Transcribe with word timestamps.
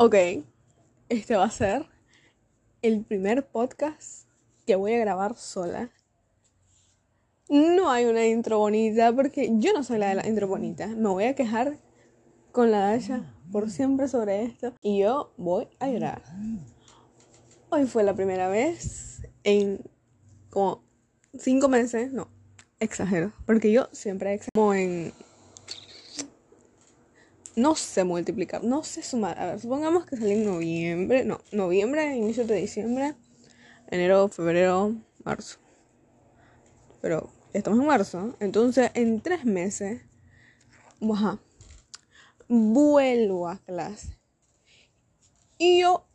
Ok, 0.00 0.14
este 1.08 1.34
va 1.34 1.46
a 1.46 1.50
ser 1.50 1.84
el 2.82 3.04
primer 3.04 3.48
podcast 3.48 4.28
que 4.64 4.76
voy 4.76 4.94
a 4.94 4.98
grabar 4.98 5.36
sola. 5.36 5.90
No 7.48 7.90
hay 7.90 8.04
una 8.04 8.24
intro 8.24 8.58
bonita 8.58 9.12
porque 9.12 9.50
yo 9.54 9.72
no 9.72 9.82
soy 9.82 9.98
la 9.98 10.10
de 10.10 10.14
la 10.14 10.28
intro 10.28 10.46
bonita. 10.46 10.86
Me 10.86 11.08
voy 11.08 11.24
a 11.24 11.34
quejar 11.34 11.78
con 12.52 12.70
la 12.70 12.78
Dasha 12.78 13.34
por 13.50 13.70
siempre 13.72 14.06
sobre 14.06 14.44
esto 14.44 14.72
y 14.82 15.00
yo 15.00 15.32
voy 15.36 15.66
a 15.80 15.88
llorar. 15.88 16.22
Hoy 17.70 17.86
fue 17.86 18.04
la 18.04 18.14
primera 18.14 18.46
vez 18.48 19.22
en 19.42 19.80
como 20.48 20.84
cinco 21.36 21.68
meses, 21.68 22.12
no, 22.12 22.28
exagero, 22.78 23.32
porque 23.46 23.72
yo 23.72 23.88
siempre 23.90 24.34
exagero 24.34 24.52
como 24.54 24.74
en 24.74 25.12
no 27.58 27.74
sé 27.74 28.04
multiplicar, 28.04 28.62
no 28.62 28.84
sé 28.84 29.02
sumar. 29.02 29.38
A 29.38 29.46
ver, 29.46 29.60
supongamos 29.60 30.06
que 30.06 30.16
salí 30.16 30.32
en 30.32 30.44
noviembre, 30.44 31.24
no, 31.24 31.40
noviembre, 31.50 32.16
inicio 32.16 32.46
de 32.46 32.54
diciembre, 32.54 33.14
enero, 33.88 34.28
febrero, 34.28 34.94
marzo. 35.24 35.58
Pero 37.00 37.30
estamos 37.52 37.80
en 37.80 37.86
marzo, 37.86 38.36
entonces 38.38 38.90
en 38.94 39.20
tres 39.20 39.44
meses, 39.44 40.02
ajá, 41.12 41.38
vuelvo 42.48 43.48
a 43.48 43.58
clase. 43.58 44.16
Y 45.58 45.80
yo, 45.80 46.06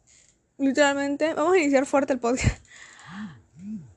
literalmente, 0.57 1.33
vamos 1.33 1.55
a 1.55 1.59
iniciar 1.59 1.85
fuerte 1.85 2.13
el 2.13 2.19
podcast. 2.19 2.65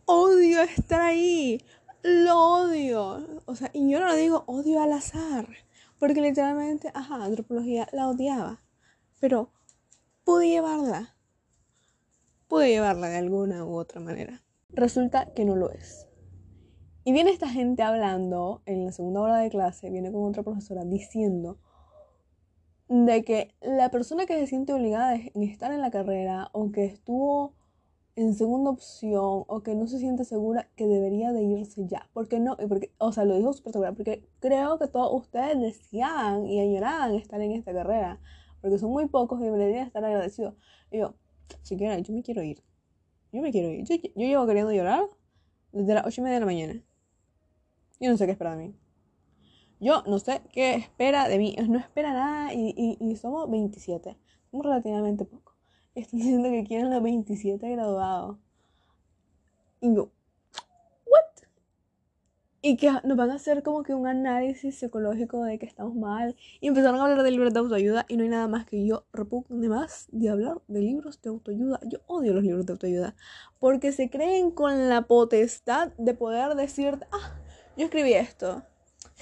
Odio 0.04 0.62
estar 0.62 1.00
ahí, 1.00 1.64
lo 2.02 2.38
odio. 2.38 3.42
O 3.46 3.54
sea, 3.54 3.70
y 3.72 3.88
yo 3.88 4.00
no 4.00 4.06
lo 4.06 4.16
digo 4.16 4.44
odio 4.46 4.82
al 4.82 4.92
azar 4.92 5.65
porque 5.98 6.20
literalmente, 6.20 6.90
ajá, 6.94 7.24
antropología 7.24 7.88
la 7.92 8.08
odiaba. 8.08 8.62
Pero 9.20 9.50
pude 10.24 10.48
llevarla. 10.48 11.16
Pude 12.48 12.68
llevarla 12.68 13.08
de 13.08 13.16
alguna 13.16 13.64
u 13.64 13.76
otra 13.76 14.00
manera. 14.00 14.42
Resulta 14.68 15.32
que 15.34 15.44
no 15.44 15.56
lo 15.56 15.70
es. 15.70 16.06
Y 17.04 17.12
viene 17.12 17.30
esta 17.30 17.48
gente 17.48 17.82
hablando 17.82 18.62
en 18.66 18.84
la 18.84 18.92
segunda 18.92 19.20
hora 19.20 19.38
de 19.38 19.48
clase, 19.48 19.90
viene 19.90 20.10
con 20.10 20.24
otra 20.24 20.42
profesora 20.42 20.84
diciendo 20.84 21.58
de 22.88 23.24
que 23.24 23.54
la 23.60 23.90
persona 23.90 24.26
que 24.26 24.38
se 24.38 24.46
siente 24.46 24.72
obligada 24.72 25.14
en 25.14 25.42
estar 25.42 25.72
en 25.72 25.80
la 25.80 25.90
carrera 25.90 26.50
o 26.52 26.70
que 26.72 26.84
estuvo 26.84 27.54
en 28.16 28.34
segunda 28.34 28.70
opción 28.70 29.44
o 29.46 29.62
que 29.62 29.74
no 29.74 29.86
se 29.86 29.98
siente 29.98 30.24
segura 30.24 30.70
que 30.74 30.86
debería 30.86 31.32
de 31.32 31.44
irse 31.44 31.86
ya. 31.86 32.08
Porque 32.14 32.40
no, 32.40 32.56
porque, 32.56 32.90
o 32.98 33.12
sea, 33.12 33.26
lo 33.26 33.36
dijo 33.36 33.52
súper 33.52 33.72
segura, 33.72 33.92
porque 33.92 34.26
creo 34.40 34.78
que 34.78 34.88
todos 34.88 35.12
ustedes 35.12 35.60
deseaban 35.60 36.46
y 36.46 36.60
añoraban 36.60 37.14
estar 37.14 37.40
en 37.42 37.52
esta 37.52 37.74
carrera, 37.74 38.18
porque 38.62 38.78
son 38.78 38.90
muy 38.90 39.06
pocos 39.06 39.40
y 39.40 39.44
deberían 39.44 39.86
estar 39.86 40.02
agradecidos. 40.02 40.54
Y 40.90 40.98
yo, 40.98 41.14
siquiera, 41.62 41.98
yo 41.98 42.14
me 42.14 42.22
quiero 42.22 42.42
ir. 42.42 42.62
Yo 43.32 43.42
me 43.42 43.52
quiero 43.52 43.68
ir. 43.70 43.84
Yo, 43.84 43.96
yo 43.96 44.26
llevo 44.26 44.46
queriendo 44.46 44.72
llorar 44.72 45.04
desde 45.72 45.94
las 45.94 46.06
ocho 46.06 46.22
y 46.22 46.24
media 46.24 46.36
de 46.36 46.40
la 46.40 46.46
mañana. 46.46 46.82
Yo 48.00 48.10
no 48.10 48.16
sé 48.16 48.24
qué 48.24 48.32
espera 48.32 48.56
de 48.56 48.68
mí. 48.68 48.74
Yo 49.78 50.02
no 50.06 50.18
sé 50.18 50.40
qué 50.52 50.74
espera 50.74 51.28
de 51.28 51.36
mí. 51.36 51.54
No 51.68 51.78
espera 51.78 52.14
nada 52.14 52.54
y, 52.54 52.74
y, 52.76 52.96
y 52.98 53.16
somos 53.16 53.50
27. 53.50 54.16
Somos 54.50 54.64
relativamente 54.64 55.26
pocos 55.26 55.45
están 56.00 56.20
diciendo 56.20 56.50
que 56.50 56.64
quieren 56.64 56.90
los 56.90 57.02
27 57.02 57.70
graduados. 57.70 58.36
Y 59.80 59.94
yo, 59.94 60.10
¿what? 61.06 61.44
Y 62.60 62.76
que 62.76 62.90
nos 63.04 63.16
van 63.16 63.30
a 63.30 63.36
hacer 63.36 63.62
como 63.62 63.82
que 63.82 63.94
un 63.94 64.06
análisis 64.06 64.78
psicológico 64.78 65.42
de 65.44 65.58
que 65.58 65.66
estamos 65.66 65.94
mal. 65.94 66.36
Y 66.60 66.68
empezaron 66.68 67.00
a 67.00 67.04
hablar 67.04 67.22
de 67.22 67.30
libros 67.30 67.52
de 67.54 67.60
autoayuda 67.60 68.04
y 68.08 68.16
no 68.16 68.24
hay 68.24 68.28
nada 68.28 68.48
más 68.48 68.66
que 68.66 68.86
yo 68.86 69.04
repugne 69.12 69.68
más 69.68 70.08
de 70.12 70.28
hablar 70.28 70.60
de 70.68 70.80
libros 70.80 71.20
de 71.22 71.30
autoayuda. 71.30 71.80
Yo 71.84 72.00
odio 72.06 72.34
los 72.34 72.42
libros 72.42 72.66
de 72.66 72.72
autoayuda 72.72 73.14
porque 73.58 73.92
se 73.92 74.10
creen 74.10 74.50
con 74.50 74.88
la 74.88 75.02
potestad 75.02 75.92
de 75.96 76.14
poder 76.14 76.56
decir, 76.56 76.98
ah, 77.12 77.40
yo 77.76 77.86
escribí 77.86 78.12
esto. 78.12 78.64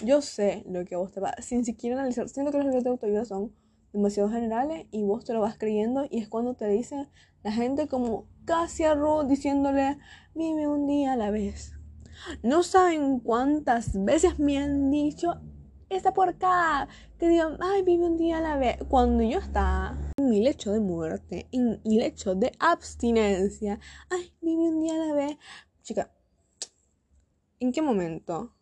Yo 0.02 0.22
sé 0.22 0.64
lo 0.68 0.84
que 0.84 0.96
a 0.96 0.98
vos 0.98 1.12
te 1.12 1.20
va, 1.20 1.34
sin 1.40 1.64
siquiera 1.64 1.96
analizar. 1.96 2.28
Siento 2.28 2.50
que 2.50 2.58
los 2.58 2.66
libros 2.66 2.82
de 2.82 2.90
autoayuda 2.90 3.24
son 3.24 3.52
demasiado 3.94 4.28
generales 4.28 4.86
y 4.90 5.04
vos 5.04 5.24
te 5.24 5.32
lo 5.32 5.40
vas 5.40 5.56
creyendo 5.56 6.06
y 6.10 6.18
es 6.18 6.28
cuando 6.28 6.54
te 6.54 6.68
dicen 6.68 7.08
la 7.42 7.52
gente 7.52 7.88
como 7.88 8.26
casi 8.44 8.84
a 8.84 8.96
diciéndole 9.26 9.96
vive 10.34 10.66
un 10.66 10.86
día 10.86 11.14
a 11.14 11.16
la 11.16 11.30
vez. 11.30 11.72
No 12.42 12.62
saben 12.62 13.20
cuántas 13.20 14.04
veces 14.04 14.38
me 14.38 14.58
han 14.58 14.90
dicho 14.90 15.40
esta 15.88 16.12
por 16.12 16.28
acá 16.28 16.88
que 17.18 17.28
digan 17.28 17.56
ay 17.60 17.82
vive 17.82 18.04
un 18.04 18.16
día 18.16 18.38
a 18.38 18.40
la 18.40 18.56
vez 18.56 18.78
cuando 18.88 19.22
yo 19.22 19.38
estaba 19.38 19.96
en 20.16 20.28
mi 20.28 20.42
lecho 20.42 20.72
de 20.72 20.80
muerte 20.80 21.46
en 21.52 21.80
mi 21.84 21.98
lecho 21.98 22.34
de 22.34 22.50
abstinencia 22.58 23.78
ay 24.10 24.32
vive 24.40 24.62
un 24.62 24.80
día 24.80 24.94
a 24.94 25.06
la 25.06 25.14
vez 25.14 25.36
chica 25.82 26.10
¿en 27.60 27.72
qué 27.72 27.80
momento? 27.80 28.54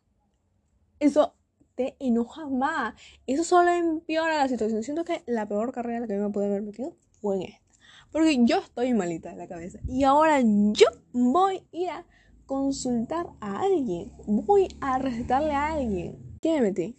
Eso 0.99 1.34
te 1.82 1.97
enoja 1.98 2.47
más. 2.47 2.94
Eso 3.26 3.43
solo 3.43 3.70
empeora 3.70 4.38
la 4.38 4.48
situación. 4.48 4.82
Siento 4.84 5.04
que 5.04 5.22
la 5.26 5.48
peor 5.48 5.72
carrera 5.72 6.06
que 6.06 6.15
me 6.15 6.31
pude 6.31 6.47
haber 6.47 6.62
metido 6.62 6.97
fue 7.20 7.37
en 7.37 7.43
esta. 7.43 7.60
Porque 8.12 8.38
yo 8.44 8.59
estoy 8.59 8.94
malita 8.94 9.31
de 9.31 9.37
la 9.37 9.48
cabeza. 9.48 9.81
Y 9.88 10.04
ahora 10.04 10.41
yo 10.43 10.87
voy 11.12 11.56
a 11.56 11.76
ir 11.76 11.91
a 11.91 12.06
consultar 12.47 13.26
a 13.41 13.62
alguien. 13.62 14.12
Voy 14.26 14.69
a 14.81 14.98
recetarle 14.98 15.53
a 15.53 15.72
alguien. 15.72 16.38
¿Qué 16.41 16.53
me 16.53 16.60
metí? 16.60 16.97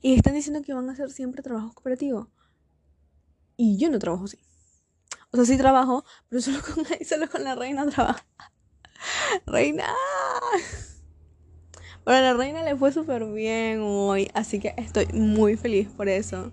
Y 0.00 0.14
están 0.14 0.34
diciendo 0.34 0.62
que 0.62 0.74
van 0.74 0.88
a 0.88 0.92
hacer 0.92 1.10
siempre 1.10 1.42
trabajos 1.42 1.74
cooperativos. 1.74 2.28
Y 3.56 3.76
yo 3.76 3.88
no 3.88 3.98
trabajo 3.98 4.24
así. 4.24 4.38
O 5.30 5.36
sea, 5.36 5.44
sí 5.46 5.56
trabajo, 5.56 6.04
pero 6.28 6.42
solo 6.42 6.58
con, 6.60 6.84
solo 7.06 7.30
con 7.30 7.44
la 7.44 7.54
reina 7.54 7.86
trabajo. 7.86 8.20
Reina. 9.46 9.86
Pero 12.04 12.18
a 12.18 12.20
la 12.20 12.34
reina 12.34 12.62
le 12.62 12.76
fue 12.76 12.92
súper 12.92 13.24
bien 13.24 13.80
hoy, 13.80 14.30
así 14.34 14.60
que 14.60 14.74
estoy 14.76 15.06
muy 15.14 15.56
feliz 15.56 15.88
por 15.88 16.08
eso. 16.08 16.52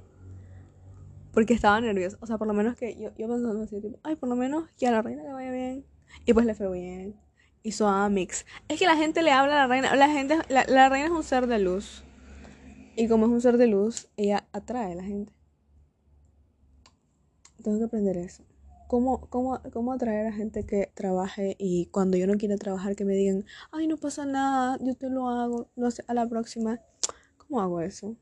Porque 1.34 1.54
estaba 1.54 1.80
nerviosa. 1.82 2.18
O 2.22 2.26
sea, 2.26 2.38
por 2.38 2.48
lo 2.48 2.54
menos 2.54 2.76
que 2.76 2.96
yo, 2.96 3.10
yo 3.18 3.28
pensando 3.28 3.62
así, 3.64 3.82
tipo, 3.82 4.00
ay, 4.04 4.16
por 4.16 4.30
lo 4.30 4.36
menos 4.36 4.70
que 4.78 4.88
a 4.88 4.92
la 4.92 5.02
reina 5.02 5.24
le 5.24 5.34
vaya 5.34 5.52
bien. 5.52 5.86
Y 6.26 6.34
pues 6.34 6.46
le 6.46 6.56
fue 6.56 6.72
bien. 6.72 7.16
Hizo 7.64 7.88
Amix. 7.88 8.46
Es 8.68 8.80
que 8.80 8.86
la 8.86 8.96
gente 8.96 9.22
le 9.22 9.32
habla 9.32 9.54
a 9.54 9.58
la 9.60 9.68
reina. 9.68 9.96
La 9.96 10.10
gente, 10.10 10.38
la, 10.50 10.66
la 10.68 10.90
reina 10.90 11.08
es 11.08 11.12
un 11.12 11.24
ser 11.24 11.48
de 11.48 11.60
luz. 11.60 12.04
Y 12.96 13.08
como 13.08 13.26
es 13.26 13.32
un 13.32 13.42
ser 13.42 13.58
de 13.58 13.68
luz, 13.68 14.10
ella 14.18 14.48
atrae 14.52 14.94
a 14.94 14.96
la 14.96 15.04
gente. 15.04 15.34
Tengo 17.64 17.78
que 17.78 17.86
aprender 17.86 18.18
eso. 18.18 18.44
¿Cómo, 18.92 19.22
cómo, 19.30 19.62
cómo 19.72 19.94
atraer 19.94 20.28
a 20.28 20.34
gente 20.34 20.66
que 20.66 20.92
trabaje 20.94 21.56
y 21.58 21.86
cuando 21.92 22.18
yo 22.18 22.28
no 22.28 22.36
quiera 22.36 22.58
trabajar 22.58 22.94
que 22.98 23.06
me 23.06 23.14
digan, 23.14 23.46
ay, 23.72 23.88
no 23.88 23.96
pasa 23.96 24.26
nada, 24.26 24.78
yo 24.82 24.96
te 24.96 25.10
lo 25.10 25.30
hago, 25.30 25.70
lo 25.78 25.88
hace 25.88 26.04
a 26.10 26.14
la 26.14 26.28
próxima? 26.28 26.82
¿Cómo 27.38 27.62
hago 27.62 27.80
eso? 27.80 28.18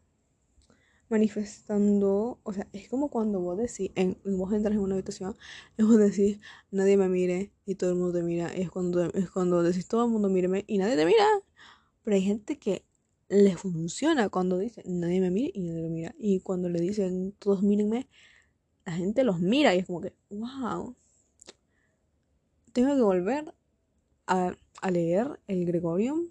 Manifestando, 1.09 2.39
o 2.43 2.53
sea, 2.53 2.67
es 2.71 2.87
como 2.87 3.09
cuando 3.09 3.39
vos 3.39 3.57
decís, 3.57 3.89
en, 3.95 4.15
vos 4.23 4.53
entras 4.53 4.75
en 4.75 4.81
una 4.81 4.93
habitación 4.93 5.35
y 5.75 5.81
vos 5.81 5.97
decís, 5.97 6.39
nadie 6.69 6.97
me 6.97 7.09
mire 7.09 7.51
y 7.65 7.73
todo 7.73 7.89
el 7.89 7.95
mundo 7.95 8.19
te 8.19 8.23
mira. 8.23 8.53
es 8.53 8.69
cuando, 8.69 9.05
es 9.05 9.31
cuando 9.31 9.63
decís, 9.63 9.87
todo 9.87 10.05
el 10.05 10.11
mundo 10.11 10.29
míreme 10.29 10.65
y 10.67 10.77
nadie 10.77 10.95
te 10.95 11.05
mira. 11.07 11.25
Pero 12.03 12.15
hay 12.15 12.21
gente 12.21 12.59
que 12.59 12.85
le 13.27 13.57
funciona 13.57 14.29
cuando 14.29 14.59
dice, 14.59 14.83
nadie 14.85 15.19
me 15.19 15.31
mire 15.31 15.51
y 15.51 15.61
nadie 15.61 15.81
lo 15.81 15.89
mira. 15.89 16.13
Y 16.19 16.41
cuando 16.41 16.69
le 16.69 16.79
dicen, 16.79 17.33
todos 17.39 17.63
mírenme, 17.63 18.07
la 18.85 18.93
gente 18.93 19.23
los 19.23 19.39
mira 19.39 19.75
y 19.75 19.79
es 19.79 19.85
como 19.85 20.01
que, 20.01 20.13
wow. 20.29 20.95
Tengo 22.73 22.95
que 22.95 23.01
volver 23.01 23.53
a, 24.27 24.55
leer 24.89 25.39
el 25.47 25.65
Gregorium, 25.65 26.29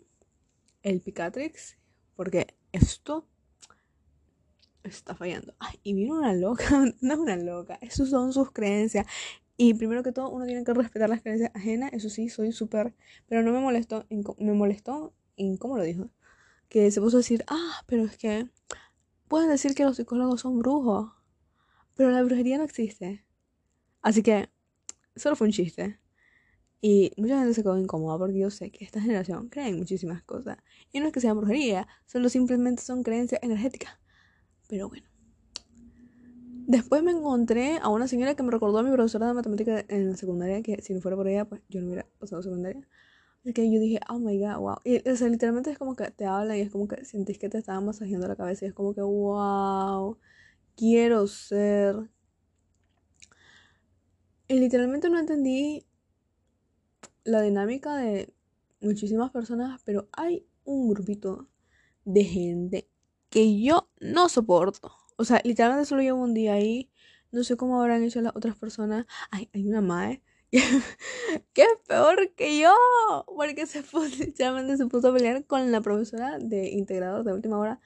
el 0.83 1.01
Picatrix, 1.01 1.77
porque 2.15 2.55
esto 2.73 3.27
está 4.85 5.15
fallando. 5.15 5.55
Ay, 5.59 5.79
y 5.83 5.95
vino 5.95 6.15
una 6.15 6.33
loca, 6.33 6.65
no 7.01 7.13
es 7.15 7.19
una 7.19 7.37
loca, 7.37 7.79
esas 7.83 8.11
son 8.11 8.33
sus 8.33 8.53
creencias. 8.53 9.07
Y 9.57 9.75
primero 9.75 10.05
que 10.05 10.13
todo, 10.13 10.31
uno 10.31 10.47
tiene 10.47 10.63
que 10.63 10.73
respetar 10.73 11.09
las 11.09 11.21
creencias 11.21 11.51
ajenas, 11.55 11.93
eso 11.93 12.09
sí, 12.09 12.29
soy 12.29 12.53
súper... 12.53 12.95
Pero 13.27 13.43
no 13.43 13.53
me 13.53 13.59
molestó, 13.59 14.07
me 14.39 14.53
molestó, 14.53 15.13
¿en 15.37 15.57
cómo 15.57 15.77
lo 15.77 15.83
dijo? 15.83 16.11
Que 16.69 16.91
se 16.93 17.01
puso 17.01 17.17
a 17.17 17.21
decir, 17.21 17.45
ah, 17.49 17.83
pero 17.87 18.05
es 18.05 18.17
que 18.17 18.49
pueden 19.27 19.49
decir 19.49 19.75
que 19.75 19.85
los 19.85 19.97
psicólogos 19.97 20.43
son 20.43 20.61
brujos. 20.61 21.11
Pero 21.99 22.13
la 22.13 22.23
brujería 22.23 22.59
no 22.59 22.63
existe. 22.63 23.25
Así 24.03 24.23
que 24.23 24.49
solo 25.17 25.35
fue 25.35 25.49
un 25.49 25.53
chiste. 25.53 25.99
Y 26.81 27.11
mucha 27.17 27.39
gente 27.39 27.55
se 27.55 27.63
quedó 27.65 27.77
incómoda 27.77 28.17
porque 28.17 28.39
yo 28.39 28.51
sé 28.51 28.71
que 28.71 28.85
esta 28.85 29.01
generación 29.01 29.49
cree 29.49 29.67
en 29.67 29.79
muchísimas 29.79 30.23
cosas. 30.23 30.59
Y 30.93 31.01
no 31.01 31.09
es 31.09 31.13
que 31.13 31.21
sean 31.21 31.37
brujería, 31.37 31.89
solo 32.07 32.29
simplemente 32.29 32.85
son 32.85 33.03
creencias 33.03 33.43
energéticas. 33.43 33.99
Pero 34.69 34.89
bueno. 34.89 35.09
Después 36.69 37.03
me 37.03 37.11
encontré 37.11 37.79
a 37.83 37.89
una 37.89 38.07
señora 38.07 38.37
que 38.37 38.45
me 38.45 38.53
recordó 38.53 38.79
a 38.79 38.85
mi 38.85 38.93
profesora 38.93 39.27
de 39.27 39.35
matemática 39.35 39.85
en 39.89 40.11
la 40.11 40.17
secundaria, 40.17 40.63
que 40.63 40.81
si 40.81 40.95
no 40.95 41.01
fuera 41.01 41.17
por 41.17 41.27
ella, 41.27 41.47
pues 41.47 41.63
yo 41.69 41.81
no 41.81 41.89
hubiera 41.89 42.07
pasado 42.21 42.45
secundaria. 42.45 42.87
Así 43.41 43.53
que 43.53 43.69
yo 43.73 43.81
dije, 43.81 43.99
oh 44.09 44.21
my 44.21 44.39
god, 44.39 44.59
wow. 44.59 44.77
Y 44.85 45.09
o 45.09 45.17
sea, 45.17 45.29
literalmente 45.29 45.73
es 45.73 45.79
como 45.79 45.97
que 45.97 46.13
te 46.13 46.27
habla 46.27 46.57
y 46.57 46.61
es 46.61 46.71
como 46.71 46.87
que 46.87 47.05
sentís 47.05 47.41
que 47.41 47.49
te 47.49 47.59
estaban 47.59 47.85
masajeando 47.85 48.29
la 48.29 48.37
cabeza 48.37 48.67
y 48.67 48.69
es 48.69 48.75
como 48.75 48.95
que, 48.95 49.03
wow 49.03 50.17
quiero 50.79 51.27
ser 51.27 52.09
Y 54.47 54.59
literalmente 54.59 55.11
no 55.11 55.19
entendí 55.19 55.85
la 57.25 57.43
dinámica 57.43 57.97
de 57.97 58.33
muchísimas 58.81 59.31
personas, 59.31 59.83
pero 59.85 60.09
hay 60.13 60.47
un 60.65 60.89
grupito 60.89 61.49
de 62.05 62.25
gente 62.25 62.89
que 63.29 63.61
yo 63.61 63.91
no 64.01 64.31
soporto. 64.31 64.93
O 65.17 65.25
sea, 65.25 65.43
literalmente 65.45 65.87
solo 65.87 66.03
llevo 66.03 66.23
un 66.23 66.33
día 66.33 66.55
ahí. 66.55 66.91
No 67.31 67.45
sé 67.45 67.57
cómo 67.57 67.81
habrán 67.81 68.03
hecho 68.05 68.23
las 68.23 68.35
otras 68.37 68.57
personas. 68.57 69.07
Ay, 69.31 69.51
hay 69.53 69.69
una 69.69 69.83
mae 69.83 70.23
que 70.51 71.63
es 71.63 71.69
peor 71.87 72.33
que 72.35 72.59
yo. 72.59 72.75
Porque 73.27 73.67
se 73.67 73.83
puso, 73.83 74.09
se 74.77 74.87
puso 74.87 75.09
a 75.09 75.13
pelear 75.13 75.45
con 75.45 75.71
la 75.71 75.83
profesora 75.83 76.39
de 76.39 76.71
integrador 76.71 77.25
de 77.25 77.35
última 77.35 77.59
hora. 77.59 77.81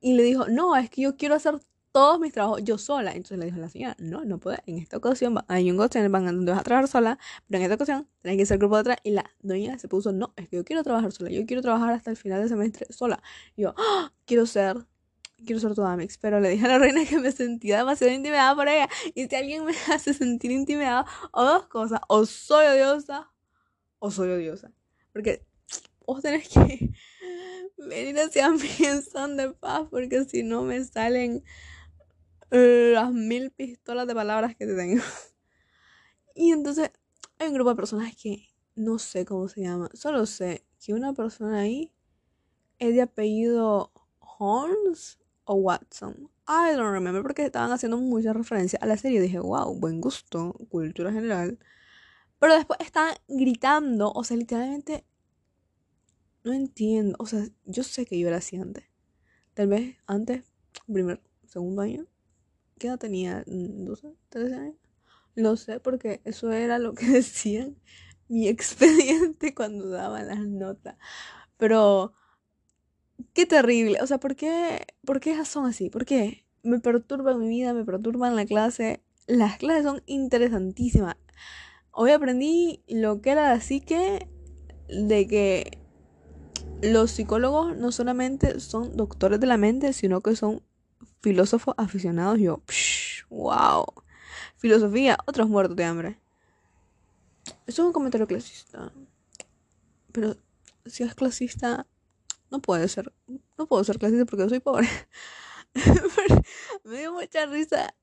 Y 0.00 0.14
le 0.14 0.22
dijo, 0.22 0.48
no, 0.48 0.76
es 0.76 0.90
que 0.90 1.02
yo 1.02 1.16
quiero 1.16 1.34
hacer 1.34 1.60
todos 1.98 2.20
mis 2.20 2.32
trabajos 2.32 2.62
yo 2.62 2.78
sola. 2.78 3.10
Entonces 3.10 3.38
le 3.38 3.46
dijo 3.46 3.56
a 3.56 3.60
la 3.60 3.68
señora, 3.68 3.96
no, 3.98 4.24
no 4.24 4.38
puede. 4.38 4.62
En 4.66 4.78
esta 4.78 4.96
ocasión 4.98 5.36
hay 5.48 5.68
un 5.68 5.76
goce 5.76 6.06
van 6.06 6.26
donde 6.26 6.52
vas 6.52 6.60
a 6.60 6.62
trabajar 6.62 6.88
sola, 6.88 7.18
pero 7.48 7.58
en 7.58 7.64
esta 7.64 7.74
ocasión 7.74 8.06
tenés 8.22 8.38
que 8.38 8.46
ser 8.46 8.58
grupo 8.58 8.76
de 8.76 8.82
atrás. 8.82 8.98
Y 9.02 9.10
la 9.10 9.28
doña 9.40 9.76
se 9.80 9.88
puso, 9.88 10.12
no, 10.12 10.32
es 10.36 10.48
que 10.48 10.58
yo 10.58 10.64
quiero 10.64 10.84
trabajar 10.84 11.10
sola, 11.10 11.28
yo 11.30 11.44
quiero 11.44 11.60
trabajar 11.60 11.90
hasta 11.90 12.12
el 12.12 12.16
final 12.16 12.38
del 12.38 12.50
semestre 12.50 12.86
sola. 12.90 13.20
Y 13.56 13.62
yo, 13.62 13.74
¡Ah! 13.76 14.12
quiero 14.26 14.46
ser, 14.46 14.86
quiero 15.44 15.60
ser 15.60 15.74
tu 15.74 15.82
Amix. 15.82 16.18
Pero 16.18 16.38
le 16.38 16.50
dije 16.50 16.66
a 16.66 16.68
la 16.68 16.78
reina 16.78 17.04
que 17.04 17.18
me 17.18 17.32
sentía 17.32 17.78
demasiado 17.78 18.12
intimidada 18.12 18.54
por 18.54 18.68
ella. 18.68 18.88
Y 19.16 19.26
si 19.26 19.34
alguien 19.34 19.64
me 19.64 19.72
hace 19.92 20.14
sentir 20.14 20.52
intimidada, 20.52 21.04
o 21.32 21.42
dos 21.42 21.66
cosas, 21.66 21.98
o 22.06 22.24
soy 22.26 22.66
odiosa, 22.66 23.28
o 23.98 24.12
soy 24.12 24.30
odiosa. 24.30 24.70
Porque 25.12 25.44
vos 26.06 26.22
tenés 26.22 26.48
que 26.48 26.92
venir 27.76 28.20
hacia 28.20 28.50
mí 28.50 28.70
en 28.84 29.02
son 29.02 29.36
de 29.36 29.50
paz, 29.50 29.88
porque 29.90 30.24
si 30.26 30.44
no 30.44 30.62
me 30.62 30.84
salen 30.84 31.42
las 32.50 33.12
mil 33.12 33.50
pistolas 33.50 34.06
de 34.06 34.14
palabras 34.14 34.56
que 34.56 34.66
te 34.66 34.74
tengo. 34.74 35.02
Y 36.34 36.52
entonces 36.52 36.92
hay 37.38 37.48
un 37.48 37.54
grupo 37.54 37.70
de 37.70 37.76
personas 37.76 38.14
que 38.14 38.46
no 38.76 38.98
sé 39.00 39.24
cómo 39.24 39.48
se 39.48 39.62
llama. 39.62 39.90
Solo 39.92 40.24
sé 40.24 40.64
que 40.80 40.94
una 40.94 41.12
persona 41.12 41.58
ahí 41.58 41.92
es 42.78 42.94
de 42.94 43.02
apellido 43.02 43.92
Holmes 44.20 45.18
o 45.44 45.54
Watson. 45.54 46.30
I 46.46 46.76
don't 46.76 46.92
remember 46.92 47.22
porque 47.22 47.44
estaban 47.44 47.72
haciendo 47.72 47.98
mucha 47.98 48.32
referencia 48.32 48.78
a 48.80 48.86
la 48.86 48.96
serie. 48.96 49.20
Dije, 49.20 49.40
wow, 49.40 49.74
buen 49.78 50.00
gusto, 50.00 50.54
cultura 50.70 51.12
general. 51.12 51.58
Pero 52.38 52.54
después 52.54 52.78
estaban 52.80 53.14
gritando, 53.26 54.12
o 54.12 54.22
sea, 54.22 54.36
literalmente 54.36 55.04
no 56.44 56.52
entiendo. 56.52 57.16
O 57.18 57.26
sea, 57.26 57.44
yo 57.64 57.82
sé 57.82 58.06
que 58.06 58.18
yo 58.18 58.28
era 58.28 58.36
así 58.36 58.56
antes. 58.56 58.84
Tal 59.54 59.68
vez 59.68 59.96
antes, 60.06 60.44
primer, 60.86 61.20
segundo 61.46 61.82
año. 61.82 62.06
¿Qué 62.78 62.86
edad 62.88 62.98
tenía? 62.98 63.44
¿12? 63.44 64.14
¿13 64.30 64.54
años? 64.54 64.76
No 65.34 65.56
sé, 65.56 65.80
porque 65.80 66.20
eso 66.24 66.50
era 66.52 66.78
lo 66.78 66.94
que 66.94 67.06
decían 67.08 67.76
mi 68.28 68.48
expediente 68.48 69.54
cuando 69.54 69.88
daban 69.88 70.28
las 70.28 70.40
notas. 70.40 70.96
Pero, 71.56 72.12
qué 73.32 73.46
terrible. 73.46 74.00
O 74.02 74.06
sea, 74.06 74.18
¿por 74.18 74.36
qué, 74.36 74.86
¿por 75.04 75.20
qué 75.20 75.44
son 75.44 75.66
así? 75.66 75.90
¿Por 75.90 76.04
qué? 76.04 76.44
Me 76.62 76.78
perturban 76.80 77.40
mi 77.40 77.48
vida, 77.48 77.72
me 77.72 77.84
perturban 77.84 78.36
la 78.36 78.46
clase. 78.46 79.02
Las 79.26 79.58
clases 79.58 79.84
son 79.84 80.02
interesantísimas. 80.06 81.16
Hoy 81.90 82.12
aprendí 82.12 82.82
lo 82.86 83.20
que 83.20 83.30
era 83.30 83.54
la 83.54 83.60
psique 83.60 84.28
de 84.88 85.26
que 85.26 85.78
los 86.80 87.10
psicólogos 87.10 87.76
no 87.76 87.90
solamente 87.90 88.60
son 88.60 88.96
doctores 88.96 89.40
de 89.40 89.46
la 89.46 89.56
mente, 89.56 89.92
sino 89.92 90.20
que 90.20 90.36
son 90.36 90.62
filósofos 91.20 91.74
aficionados. 91.76 92.38
Yo, 92.38 92.62
wow. 93.30 93.84
Filosofía, 94.56 95.18
otros 95.26 95.48
muertos 95.48 95.76
de 95.76 95.84
hambre. 95.84 96.20
Eso 97.66 97.82
es 97.82 97.86
un 97.86 97.92
comentario 97.92 98.26
clasista. 98.26 98.92
Pero 100.12 100.36
si 100.86 101.02
es 101.04 101.14
clasista, 101.14 101.86
no 102.50 102.60
puede 102.60 102.88
ser. 102.88 103.12
No 103.56 103.66
puedo 103.66 103.84
ser 103.84 103.98
clasista 103.98 104.24
porque 104.24 104.48
soy 104.48 104.60
pobre. 104.60 104.88
me 106.84 106.98
dio 106.98 107.12
mucha 107.12 107.46
risa. 107.46 107.94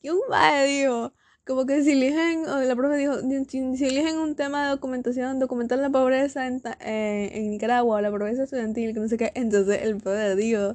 Que 0.00 0.12
un 0.12 0.20
madre 0.28 0.66
dijo, 0.66 1.12
como 1.46 1.66
que 1.66 1.82
si 1.82 1.92
eligen, 1.92 2.44
la 2.44 2.76
profe 2.76 2.96
dijo, 2.96 3.14
si, 3.48 3.86
eligen 3.86 4.18
un 4.18 4.34
tema 4.34 4.64
de 4.64 4.70
documentación, 4.70 5.38
documentar 5.38 5.78
la 5.78 5.90
pobreza 5.90 6.46
en, 6.46 6.62
eh, 6.80 7.30
en 7.34 7.50
Nicaragua, 7.50 8.00
la 8.02 8.10
pobreza 8.10 8.44
estudiantil, 8.44 8.94
que 8.94 9.00
no 9.00 9.08
sé 9.08 9.16
qué, 9.16 9.32
entonces 9.34 9.82
el 9.82 9.98
poder 9.98 10.36
dijo, 10.36 10.74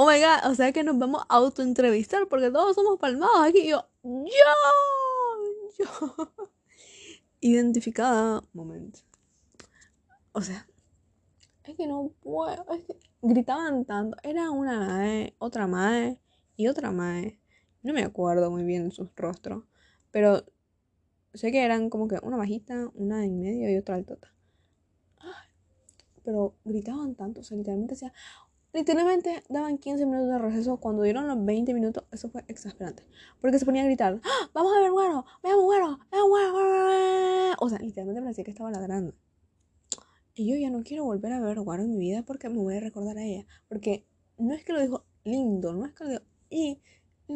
oh 0.00 0.06
my 0.06 0.18
god, 0.18 0.50
o 0.50 0.54
sea 0.54 0.72
que 0.72 0.82
nos 0.82 0.98
vamos 0.98 1.22
a 1.28 1.36
autoentrevistar 1.36 2.26
porque 2.26 2.50
todos 2.50 2.74
somos 2.74 2.98
palmados 2.98 3.46
aquí. 3.46 3.68
yo, 3.68 3.86
yo, 4.02 4.24
yo. 5.78 6.32
Identificada, 7.42 8.42
momento. 8.54 9.00
O 10.32 10.40
sea, 10.40 10.66
es 11.64 11.76
que 11.76 11.86
no 11.86 12.12
puedo, 12.22 12.64
es 12.70 12.84
que 12.84 12.96
gritaban 13.20 13.84
tanto. 13.84 14.16
Era 14.22 14.50
una 14.50 14.78
madre, 14.78 15.34
otra 15.38 15.66
madre 15.66 16.18
y 16.56 16.68
otra 16.68 16.92
madre. 16.92 17.38
No 17.82 17.92
me 17.92 18.02
acuerdo 18.02 18.50
muy 18.50 18.64
bien 18.64 18.92
sus 18.92 19.14
rostros, 19.16 19.64
pero 20.10 20.46
sé 21.34 21.52
que 21.52 21.62
eran 21.62 21.90
como 21.90 22.08
que 22.08 22.18
una 22.22 22.38
bajita, 22.38 22.90
una 22.94 23.26
en 23.26 23.38
medio 23.38 23.70
y 23.70 23.76
otra 23.76 23.96
altota. 23.96 24.32
Pero 26.24 26.54
gritaban 26.64 27.14
tanto, 27.16 27.40
o 27.40 27.44
sea, 27.44 27.58
literalmente 27.58 27.94
decía, 27.94 28.14
Literalmente 28.72 29.42
daban 29.48 29.78
15 29.78 30.06
minutos 30.06 30.28
de 30.28 30.38
receso. 30.38 30.76
Cuando 30.78 31.02
dieron 31.02 31.26
los 31.26 31.44
20 31.44 31.74
minutos, 31.74 32.04
eso 32.12 32.30
fue 32.30 32.44
exasperante. 32.46 33.04
Porque 33.40 33.58
se 33.58 33.64
ponían 33.64 33.84
a 33.84 33.88
gritar: 33.88 34.20
¡Ah! 34.22 34.50
¡Vamos 34.54 34.72
a 34.76 34.80
ver 34.80 34.92
güero! 34.92 35.24
¡Veamos 35.42 35.64
güero! 35.64 35.98
¡Veamos 36.10 36.30
güero! 36.30 37.56
O 37.60 37.68
sea, 37.68 37.78
literalmente 37.78 38.22
parecía 38.22 38.44
que 38.44 38.52
estaba 38.52 38.70
ladrando. 38.70 39.14
Y 40.34 40.48
yo 40.48 40.56
ya 40.56 40.70
no 40.70 40.82
quiero 40.82 41.04
volver 41.04 41.32
a 41.32 41.40
ver 41.40 41.60
güero 41.60 41.82
en 41.82 41.90
mi 41.90 41.98
vida 41.98 42.22
porque 42.22 42.48
me 42.48 42.58
voy 42.58 42.76
a 42.76 42.80
recordar 42.80 43.18
a 43.18 43.24
ella. 43.24 43.46
Porque 43.68 44.06
no 44.38 44.54
es 44.54 44.64
que 44.64 44.72
lo 44.72 44.80
dijo 44.80 45.04
lindo, 45.24 45.72
no 45.72 45.84
es 45.86 45.92
que 45.92 46.04
lo 46.04 46.10
dijo. 46.10 46.24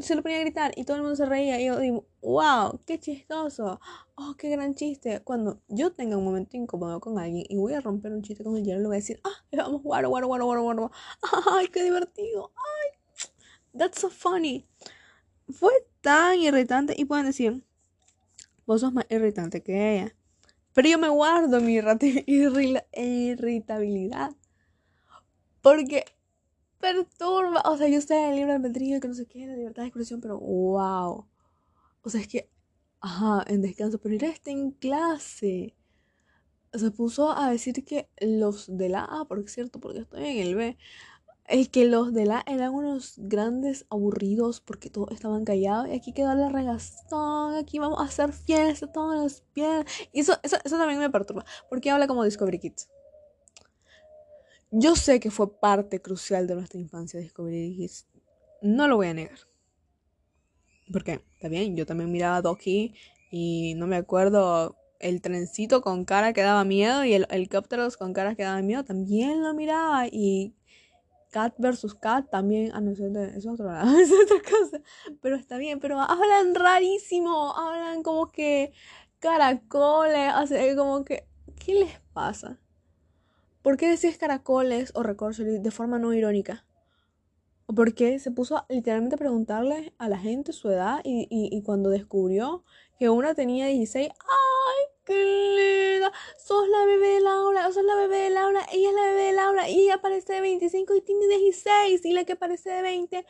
Se 0.01 0.15
lo 0.15 0.23
ponía 0.23 0.39
a 0.39 0.41
gritar 0.41 0.73
y 0.77 0.85
todo 0.85 0.97
el 0.97 1.03
mundo 1.03 1.17
se 1.17 1.27
reía 1.27 1.61
y 1.61 1.67
yo 1.67 1.79
digo, 1.79 2.07
wow, 2.23 2.81
qué 2.87 2.99
chistoso, 2.99 3.81
oh, 4.15 4.35
qué 4.37 4.49
gran 4.51 4.75
chiste. 4.75 5.21
Cuando 5.23 5.61
yo 5.69 5.93
tenga 5.93 6.17
un 6.17 6.25
momento 6.25 6.57
incómodo 6.57 7.01
con 7.01 7.19
alguien 7.19 7.45
y 7.49 7.57
voy 7.57 7.75
a 7.75 7.81
romper 7.81 8.13
un 8.13 8.23
chiste 8.23 8.45
con 8.45 8.57
el 8.57 8.65
hielo, 8.65 8.81
le 8.81 8.87
voy 8.87 8.97
a 8.97 8.99
decir, 8.99 9.21
ah, 9.25 9.45
vamos, 9.53 9.83
guaro, 9.83 10.09
guaro, 10.09 10.27
guaro, 10.27 10.47
guaro, 10.47 10.63
guaro, 10.63 10.91
ay, 11.53 11.69
qué 11.69 11.85
divertido, 11.85 12.53
ay, 12.57 12.91
that's 13.79 14.01
so 14.01 14.11
funny. 14.11 14.67
Fue 15.51 15.73
tan 16.01 16.39
irritante 16.39 16.95
y 16.97 17.05
pueden 17.05 17.27
decir, 17.27 17.63
vos 18.67 18.81
sos 18.81 18.93
más 18.93 19.07
irritante 19.11 19.63
que 19.63 19.97
ella. 19.97 20.15
Pero 20.73 20.89
yo 20.89 20.99
me 20.99 21.09
guardo 21.09 21.61
mi 21.61 21.75
irritabilidad. 22.27 24.35
Porque 25.61 26.05
perturba. 26.85 27.63
O 27.65 27.77
sea, 27.77 27.89
yo 27.89 28.01
sé 28.01 28.29
el 28.29 28.37
libre 28.37 28.53
albedrío, 28.53 29.01
que 29.01 29.09
no 29.09 29.15
sé 29.15 29.27
qué, 29.27 29.47
la 29.47 29.57
libertad 29.57 29.83
de 29.83 29.89
expresión, 29.89 30.21
pero 30.21 30.39
wow. 30.39 31.27
O 32.03 32.11
sea, 32.11 32.21
es 32.21 32.29
que, 32.29 32.51
ajá, 33.01 33.45
en 33.47 33.63
descanso, 33.63 33.99
pero 33.99 34.15
era 34.15 34.29
este 34.29 34.51
en 34.51 34.73
clase. 34.73 35.75
Se 36.73 36.91
puso 36.91 37.31
a 37.31 37.51
decir 37.51 37.85
que 37.85 38.09
los 38.21 38.77
de 38.77 38.89
la 38.89 39.05
A, 39.05 39.27
es 39.45 39.53
cierto, 39.53 39.81
porque 39.81 40.01
estoy 40.01 40.25
en 40.25 40.47
el 40.47 40.55
B, 40.57 40.77
es 41.47 41.69
que 41.69 41.87
los 41.87 42.13
de 42.13 42.27
la 42.27 42.43
eran 42.47 42.75
unos 42.75 43.15
grandes 43.19 43.87
aburridos 43.91 44.61
porque 44.61 44.91
todos 44.91 45.11
estaban 45.13 45.45
callados 45.45 45.89
y 45.89 45.93
aquí 45.93 46.13
quedó 46.13 46.35
la 46.35 46.49
regazón, 46.49 47.55
aquí 47.55 47.79
vamos 47.79 48.01
a 48.01 48.05
hacer 48.05 48.33
fiesta 48.33 48.91
todos 48.91 49.17
los 49.23 49.43
pies. 49.53 49.85
Y 50.13 50.21
eso, 50.21 50.35
eso, 50.43 50.57
eso 50.65 50.79
también 50.79 50.99
me 51.01 51.11
perturba, 51.11 51.45
porque 51.69 51.91
habla 51.91 52.07
como 52.07 52.25
Discovery 52.25 52.59
Kids. 52.59 52.89
Yo 54.77 54.97
sé 54.97 55.21
que 55.21 55.31
fue 55.31 55.61
parte 55.61 56.03
crucial 56.03 56.49
de 56.49 56.57
nuestra 56.57 56.81
infancia 56.81 57.21
Discovery 57.21 57.77
Kids. 57.77 58.09
No 58.61 58.89
lo 58.89 58.97
voy 58.97 59.07
a 59.07 59.15
negar. 59.15 59.39
Porque, 60.93 61.25
está 61.35 61.47
bien, 61.47 61.77
yo 61.77 61.87
también 61.87 62.11
miraba 62.11 62.43
Doki 62.43 62.93
y 63.31 63.75
no 63.77 63.87
me 63.87 63.95
acuerdo 63.95 64.77
el 64.99 65.21
trencito 65.21 65.81
con 65.81 66.05
cara 66.05 66.33
que 66.33 66.43
daba 66.43 66.65
miedo 66.65 67.05
y 67.05 67.15
el 67.15 67.29
helicópteros 67.31 67.97
con 67.97 68.13
caras 68.13 68.37
que 68.37 68.43
daban 68.43 68.67
miedo 68.67 68.85
también 68.85 69.45
lo 69.45 69.55
miraba 69.55 70.09
y 70.09 70.57
Cat 71.31 71.55
versus 71.59 71.95
Cat 71.95 72.29
también, 72.29 72.73
ah 72.75 72.81
no, 72.81 72.91
eso 72.91 73.07
es, 73.07 73.37
es 73.37 73.47
otra 73.47 73.73
cosa, 74.43 74.81
pero 75.23 75.37
está 75.37 75.57
bien, 75.57 75.79
pero 75.79 76.01
hablan 76.01 76.53
rarísimo, 76.53 77.57
hablan 77.57 78.03
como 78.03 78.33
que 78.33 78.73
caracoles, 79.21 80.33
así 80.35 80.75
como 80.77 81.05
que, 81.05 81.29
¿qué 81.65 81.75
les 81.75 82.01
pasa? 82.13 82.59
¿Por 83.65 83.79
qué 83.79 83.89
decís 83.89 84.19
caracoles 84.19 84.93
o 84.95 85.03
recorcholis 85.03 85.63
de 85.63 85.71
forma 85.71 85.99
no 85.99 86.13
irónica? 86.13 86.67
¿O 87.65 87.75
por 87.75 87.95
qué 87.95 88.19
se 88.19 88.31
puso 88.31 88.59
a, 88.59 88.67
literalmente 88.69 89.15
a 89.15 89.19
preguntarle 89.19 89.95
a 89.97 90.11
la 90.11 90.19
gente 90.19 90.53
su 90.53 90.69
edad 90.69 91.01
y, 91.03 91.63
cuando 91.63 91.89
descubrió 91.89 92.63
que 92.99 93.09
una 93.09 93.35
tenía 93.35 93.69
16, 93.69 94.11
¡ay, 94.11 94.85
qué 95.07 95.95
linda! 95.95 96.13
Sos 96.37 96.69
la 96.69 96.85
bebé 96.85 97.09
de 97.09 97.21
Laura, 97.23 97.73
sos 97.73 97.85
la 97.85 97.95
bebé 97.95 98.19
de 98.19 98.31
Laura, 98.31 98.61
ella 98.71 98.91
es 98.91 98.95
la 98.95 99.03
bebé 99.07 99.23
de 99.23 99.33
Laura 99.33 99.71
y 99.71 99.81
ella 99.81 100.03
parece 100.03 100.35
de 100.35 100.41
25 100.43 100.97
y 100.97 101.01
tiene 101.01 101.27
16 101.27 102.05
y 102.05 102.13
la 102.13 102.25
que 102.25 102.37
parece 102.37 102.69
de 102.69 102.83
20 102.83 103.25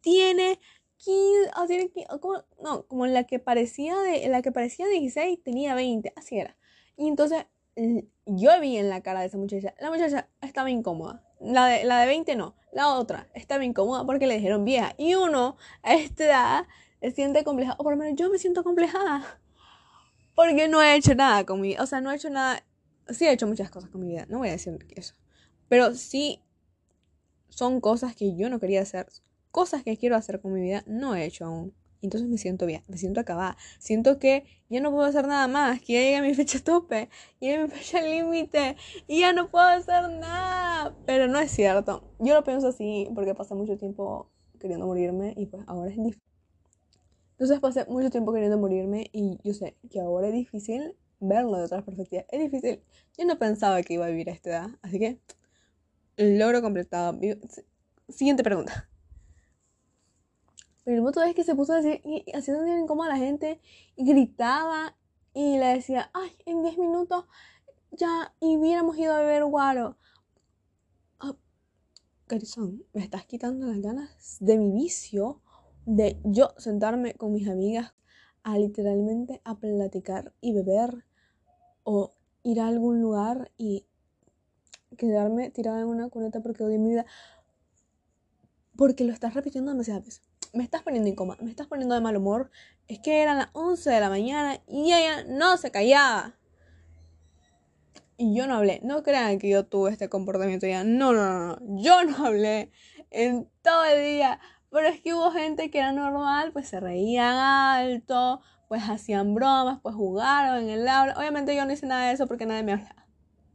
tiene 0.00 0.58
15, 0.96 1.50
ah, 1.52 1.66
tiene, 1.66 1.90
como, 2.22 2.42
no, 2.62 2.86
como 2.86 3.06
la 3.06 3.24
que 3.24 3.40
parecía 3.40 3.94
de, 3.98 4.26
la 4.30 4.40
que 4.40 4.52
parecía 4.52 4.86
16 4.86 5.42
tenía 5.42 5.74
20, 5.74 6.14
así 6.16 6.38
era. 6.38 6.56
Y 6.96 7.08
entonces 7.08 7.44
yo 8.26 8.60
vi 8.60 8.76
en 8.76 8.88
la 8.88 9.02
cara 9.02 9.20
de 9.20 9.26
esa 9.26 9.38
muchacha, 9.38 9.74
la 9.80 9.90
muchacha 9.90 10.28
estaba 10.40 10.70
incómoda. 10.70 11.22
La 11.40 11.66
de, 11.66 11.84
la 11.84 12.00
de 12.00 12.06
20 12.06 12.34
no, 12.34 12.56
la 12.72 12.94
otra 12.94 13.28
estaba 13.34 13.64
incómoda 13.64 14.04
porque 14.06 14.26
le 14.26 14.36
dijeron 14.36 14.64
vieja. 14.64 14.94
Y 14.96 15.14
uno 15.14 15.56
a 15.82 15.94
esta 15.94 16.24
edad 16.24 16.66
se 17.00 17.10
siente 17.10 17.44
complejada, 17.44 17.76
o 17.78 17.84
por 17.84 17.92
lo 17.92 17.98
menos 17.98 18.18
yo 18.18 18.30
me 18.30 18.38
siento 18.38 18.64
complejada. 18.64 19.40
Porque 20.34 20.68
no 20.68 20.82
he 20.82 20.96
hecho 20.96 21.14
nada 21.14 21.44
con 21.44 21.60
mi 21.60 21.76
o 21.76 21.86
sea, 21.86 22.00
no 22.00 22.10
he 22.10 22.16
hecho 22.16 22.30
nada, 22.30 22.62
sí 23.08 23.26
he 23.26 23.32
hecho 23.32 23.46
muchas 23.46 23.70
cosas 23.70 23.90
con 23.90 24.02
mi 24.02 24.08
vida, 24.08 24.26
no 24.28 24.38
voy 24.38 24.48
a 24.48 24.52
decir 24.52 24.78
eso. 24.94 25.14
Pero 25.68 25.94
sí 25.94 26.42
son 27.48 27.80
cosas 27.80 28.14
que 28.14 28.36
yo 28.36 28.50
no 28.50 28.60
quería 28.60 28.82
hacer, 28.82 29.06
cosas 29.50 29.82
que 29.82 29.96
quiero 29.96 30.16
hacer 30.16 30.40
con 30.40 30.52
mi 30.52 30.60
vida, 30.60 30.82
no 30.86 31.14
he 31.14 31.24
hecho 31.24 31.46
aún. 31.46 31.74
Entonces 32.06 32.28
me 32.28 32.38
siento 32.38 32.66
bien, 32.66 32.82
me 32.86 32.96
siento 32.98 33.20
acabada. 33.20 33.56
Siento 33.80 34.20
que 34.20 34.44
ya 34.68 34.80
no 34.80 34.92
puedo 34.92 35.04
hacer 35.04 35.26
nada 35.26 35.48
más, 35.48 35.80
que 35.80 35.94
ya 35.94 36.00
llega 36.00 36.22
mi 36.22 36.34
fecha 36.34 36.60
tope, 36.60 37.08
y 37.40 37.48
mi 37.48 37.68
fecha 37.68 38.00
límite, 38.00 38.76
y 39.08 39.20
ya 39.20 39.32
no 39.32 39.50
puedo 39.50 39.66
hacer 39.66 40.08
nada. 40.10 40.96
Pero 41.04 41.26
no 41.26 41.40
es 41.40 41.50
cierto. 41.50 42.04
Yo 42.20 42.34
lo 42.34 42.44
pienso 42.44 42.68
así 42.68 43.08
porque 43.12 43.34
pasé 43.34 43.54
mucho 43.56 43.76
tiempo 43.76 44.30
queriendo 44.60 44.86
morirme 44.86 45.34
y 45.36 45.46
pues 45.46 45.64
ahora 45.66 45.90
es 45.90 45.96
difícil. 45.96 46.22
Entonces 47.32 47.58
pasé 47.58 47.84
mucho 47.86 48.08
tiempo 48.08 48.32
queriendo 48.32 48.56
morirme 48.56 49.10
y 49.12 49.38
yo 49.42 49.52
sé 49.52 49.76
que 49.90 50.00
ahora 50.00 50.28
es 50.28 50.32
difícil 50.32 50.94
verlo 51.18 51.58
de 51.58 51.64
otras 51.64 51.82
perspectivas. 51.82 52.26
Es 52.30 52.40
difícil. 52.40 52.82
Yo 53.18 53.24
no 53.26 53.36
pensaba 53.36 53.82
que 53.82 53.94
iba 53.94 54.06
a 54.06 54.10
vivir 54.10 54.30
a 54.30 54.32
esta 54.32 54.50
edad. 54.50 54.68
Así 54.80 55.00
que, 55.00 55.18
logro 56.16 56.62
completado. 56.62 57.18
Siguiente 58.08 58.44
pregunta. 58.44 58.88
Pero 60.86 60.98
el 60.98 61.02
punto 61.02 61.20
es 61.24 61.34
que 61.34 61.42
se 61.42 61.56
puso 61.56 61.72
a 61.72 61.82
decir, 61.82 62.00
y 62.04 62.24
haciendo 62.32 62.64
incómoda 62.64 63.10
a 63.10 63.14
la 63.14 63.18
gente, 63.18 63.60
gritaba, 63.96 64.96
y 65.34 65.58
le 65.58 65.66
decía, 65.66 66.12
ay, 66.14 66.30
en 66.46 66.62
10 66.62 66.78
minutos 66.78 67.24
ya 67.90 68.32
hubiéramos 68.38 68.96
ido 68.96 69.12
a 69.12 69.18
beber 69.18 69.44
guaro. 69.46 69.96
Oh, 71.18 71.36
me 72.92 73.02
estás 73.02 73.26
quitando 73.26 73.66
las 73.66 73.80
ganas 73.80 74.36
de 74.38 74.58
mi 74.58 74.70
vicio, 74.70 75.42
de 75.86 76.20
yo 76.22 76.54
sentarme 76.56 77.14
con 77.14 77.32
mis 77.32 77.48
amigas 77.48 77.92
a 78.44 78.56
literalmente 78.56 79.40
a 79.42 79.58
platicar 79.58 80.34
y 80.40 80.52
beber, 80.52 81.04
o 81.82 82.14
ir 82.44 82.60
a 82.60 82.68
algún 82.68 83.02
lugar 83.02 83.50
y 83.56 83.88
quedarme 84.96 85.50
tirada 85.50 85.80
en 85.80 85.88
una 85.88 86.08
cuneta 86.10 86.40
porque 86.42 86.62
odio 86.62 86.78
mi 86.78 86.90
vida. 86.90 87.06
Porque 88.76 89.02
lo 89.02 89.12
estás 89.12 89.34
repitiendo 89.34 89.72
demasiadas 89.72 90.04
veces 90.04 90.35
me 90.56 90.64
estás 90.64 90.82
poniendo 90.82 91.08
incómoda, 91.08 91.38
me 91.42 91.50
estás 91.50 91.66
poniendo 91.66 91.94
de 91.94 92.00
mal 92.00 92.16
humor. 92.16 92.50
Es 92.88 92.98
que 93.00 93.22
eran 93.22 93.38
las 93.38 93.48
11 93.52 93.90
de 93.90 94.00
la 94.00 94.08
mañana 94.08 94.60
y 94.66 94.92
ella 94.92 95.24
no 95.28 95.56
se 95.56 95.70
callaba. 95.70 96.34
Y 98.16 98.34
yo 98.34 98.46
no 98.46 98.56
hablé. 98.56 98.80
No 98.82 99.02
crean 99.02 99.38
que 99.38 99.50
yo 99.50 99.66
tuve 99.66 99.90
este 99.90 100.08
comportamiento 100.08 100.66
ya. 100.66 100.84
No, 100.84 101.12
no, 101.12 101.28
no, 101.28 101.56
no. 101.56 101.82
Yo 101.82 102.02
no 102.04 102.16
hablé 102.26 102.70
en 103.10 103.48
todo 103.62 103.84
el 103.84 104.02
día. 104.02 104.40
Pero 104.70 104.88
es 104.88 105.00
que 105.00 105.14
hubo 105.14 105.30
gente 105.30 105.70
que 105.70 105.78
era 105.78 105.92
normal, 105.92 106.52
pues 106.52 106.68
se 106.68 106.80
reían 106.80 107.36
alto, 107.36 108.40
pues 108.68 108.82
hacían 108.82 109.34
bromas, 109.34 109.80
pues 109.80 109.94
jugaron 109.94 110.64
en 110.64 110.70
el 110.70 110.88
aula. 110.88 111.14
Obviamente 111.16 111.54
yo 111.54 111.64
no 111.64 111.72
hice 111.72 111.86
nada 111.86 112.08
de 112.08 112.14
eso 112.14 112.26
porque 112.26 112.46
nadie 112.46 112.62
me 112.62 112.72
habla. 112.72 112.94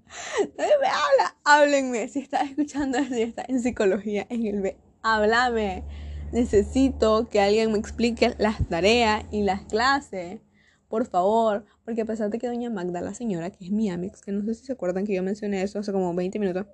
Nadie 0.57 0.73
me 0.81 0.87
habla. 0.87 1.35
Háblenme. 1.45 2.07
Si 2.09 2.19
estás 2.19 2.49
escuchando 2.49 2.97
esto 2.97 3.15
y 3.15 3.21
está 3.21 3.45
en 3.47 3.61
psicología, 3.61 4.27
en 4.29 4.45
el 4.45 4.61
B. 4.61 4.77
Háblame 5.03 5.85
necesito 6.31 7.29
que 7.29 7.39
alguien 7.39 7.71
me 7.71 7.77
explique 7.79 8.35
las 8.37 8.67
tareas 8.67 9.25
y 9.31 9.43
las 9.43 9.63
clases. 9.63 10.41
Por 10.87 11.05
favor, 11.05 11.65
porque 11.85 12.01
a 12.01 12.05
pesar 12.05 12.29
de 12.29 12.37
que 12.37 12.47
doña 12.47 12.69
Magda, 12.69 13.01
la 13.01 13.13
señora, 13.13 13.49
que 13.49 13.65
es 13.65 13.71
mi 13.71 13.89
amix, 13.89 14.21
que 14.21 14.31
no 14.31 14.43
sé 14.43 14.55
si 14.55 14.65
se 14.65 14.73
acuerdan 14.73 15.05
que 15.05 15.13
yo 15.13 15.23
mencioné 15.23 15.61
eso 15.61 15.79
hace 15.79 15.91
como 15.91 16.13
20 16.13 16.37
minutos, 16.39 16.65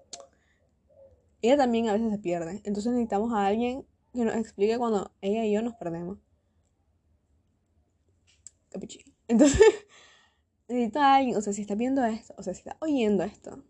ella 1.42 1.58
también 1.58 1.88
a 1.90 1.94
veces 1.94 2.12
se 2.12 2.18
pierde. 2.18 2.62
Entonces 2.64 2.92
necesitamos 2.92 3.32
a 3.34 3.46
alguien 3.46 3.86
que 4.14 4.26
nos 4.26 4.36
explique 4.36 4.78
cuando 4.78 5.12
ella 5.22 5.46
y 5.46 5.52
yo 5.52 5.62
nos 5.62 5.76
perdemos. 5.76 6.18
Capuchino. 8.70 9.14
Entonces, 9.28 9.60
necesito 10.68 11.00
a 11.00 11.16
alguien, 11.16 11.38
o 11.38 11.42
sea, 11.42 11.54
si 11.54 11.62
está 11.62 11.76
viendo 11.76 12.04
esto, 12.04 12.34
o 12.38 12.44
sea, 12.44 12.54
si 12.54 12.60
está 12.60 12.78
oyendo 12.80 13.24
esto, 13.24 13.64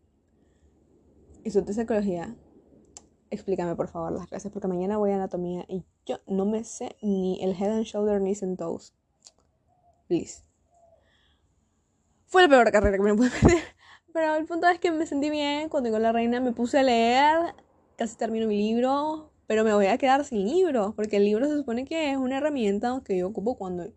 y 1.43 1.51
su 1.51 1.63
psicología, 1.65 2.35
explícame 3.29 3.75
por 3.75 3.87
favor 3.87 4.11
las 4.11 4.27
clases 4.27 4.51
porque 4.51 4.67
mañana 4.67 4.97
voy 4.97 5.11
a 5.11 5.15
anatomía 5.15 5.65
y 5.67 5.83
yo 6.05 6.19
no 6.27 6.45
me 6.45 6.63
sé 6.63 6.95
ni 7.01 7.43
el 7.43 7.51
head 7.51 7.71
and 7.71 7.85
shoulder 7.85 8.21
ni 8.21 8.33
and 8.41 8.57
toes. 8.57 8.93
Please. 10.07 10.43
Fue 12.25 12.41
la 12.41 12.49
peor 12.49 12.71
carrera 12.71 12.97
que 12.97 13.03
me 13.03 13.15
pude 13.15 13.29
perder. 13.41 13.63
Pero 14.13 14.35
el 14.35 14.45
punto 14.45 14.67
es 14.67 14.79
que 14.79 14.91
me 14.91 15.05
sentí 15.05 15.29
bien 15.29 15.69
cuando 15.69 15.91
con 15.91 16.01
la 16.01 16.11
reina, 16.11 16.39
me 16.39 16.51
puse 16.51 16.79
a 16.79 16.83
leer, 16.83 17.53
casi 17.97 18.17
termino 18.17 18.47
mi 18.47 18.57
libro, 18.57 19.31
pero 19.45 19.63
me 19.63 19.73
voy 19.73 19.87
a 19.87 19.97
quedar 19.97 20.25
sin 20.25 20.45
libro, 20.45 20.93
porque 20.95 21.17
el 21.17 21.25
libro 21.25 21.47
se 21.47 21.55
supone 21.55 21.85
que 21.85 22.11
es 22.11 22.17
una 22.17 22.37
herramienta 22.37 23.01
que 23.05 23.17
yo 23.17 23.27
ocupo 23.27 23.57
cuando 23.57 23.87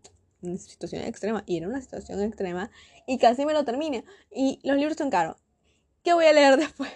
en 0.43 0.59
situación 0.59 1.03
extrema, 1.03 1.43
y 1.45 1.57
era 1.57 1.67
una 1.67 1.81
situación 1.81 2.21
extrema, 2.21 2.71
y 3.07 3.17
casi 3.17 3.45
me 3.45 3.53
lo 3.53 3.65
termine. 3.65 4.05
Y 4.31 4.59
los 4.63 4.77
libros 4.77 4.95
son 4.97 5.09
caros. 5.09 5.37
¿Qué 6.03 6.13
voy 6.13 6.25
a 6.25 6.33
leer 6.33 6.57
después? 6.57 6.91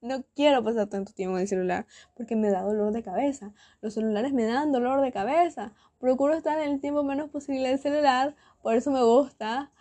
No 0.00 0.22
quiero 0.36 0.62
pasar 0.62 0.88
tanto 0.88 1.12
tiempo 1.12 1.36
en 1.36 1.42
el 1.42 1.48
celular 1.48 1.86
porque 2.14 2.36
me 2.36 2.50
da 2.50 2.62
dolor 2.62 2.92
de 2.92 3.02
cabeza. 3.02 3.52
Los 3.80 3.94
celulares 3.94 4.32
me 4.32 4.44
dan 4.44 4.70
dolor 4.70 5.00
de 5.00 5.12
cabeza. 5.12 5.72
Procuro 5.98 6.34
estar 6.34 6.58
en 6.60 6.72
el 6.72 6.80
tiempo 6.80 7.02
menos 7.02 7.30
posible 7.30 7.68
del 7.68 7.78
celular. 7.78 8.36
Por 8.62 8.74
eso 8.74 8.90
me 8.92 9.02
gusta 9.02 9.72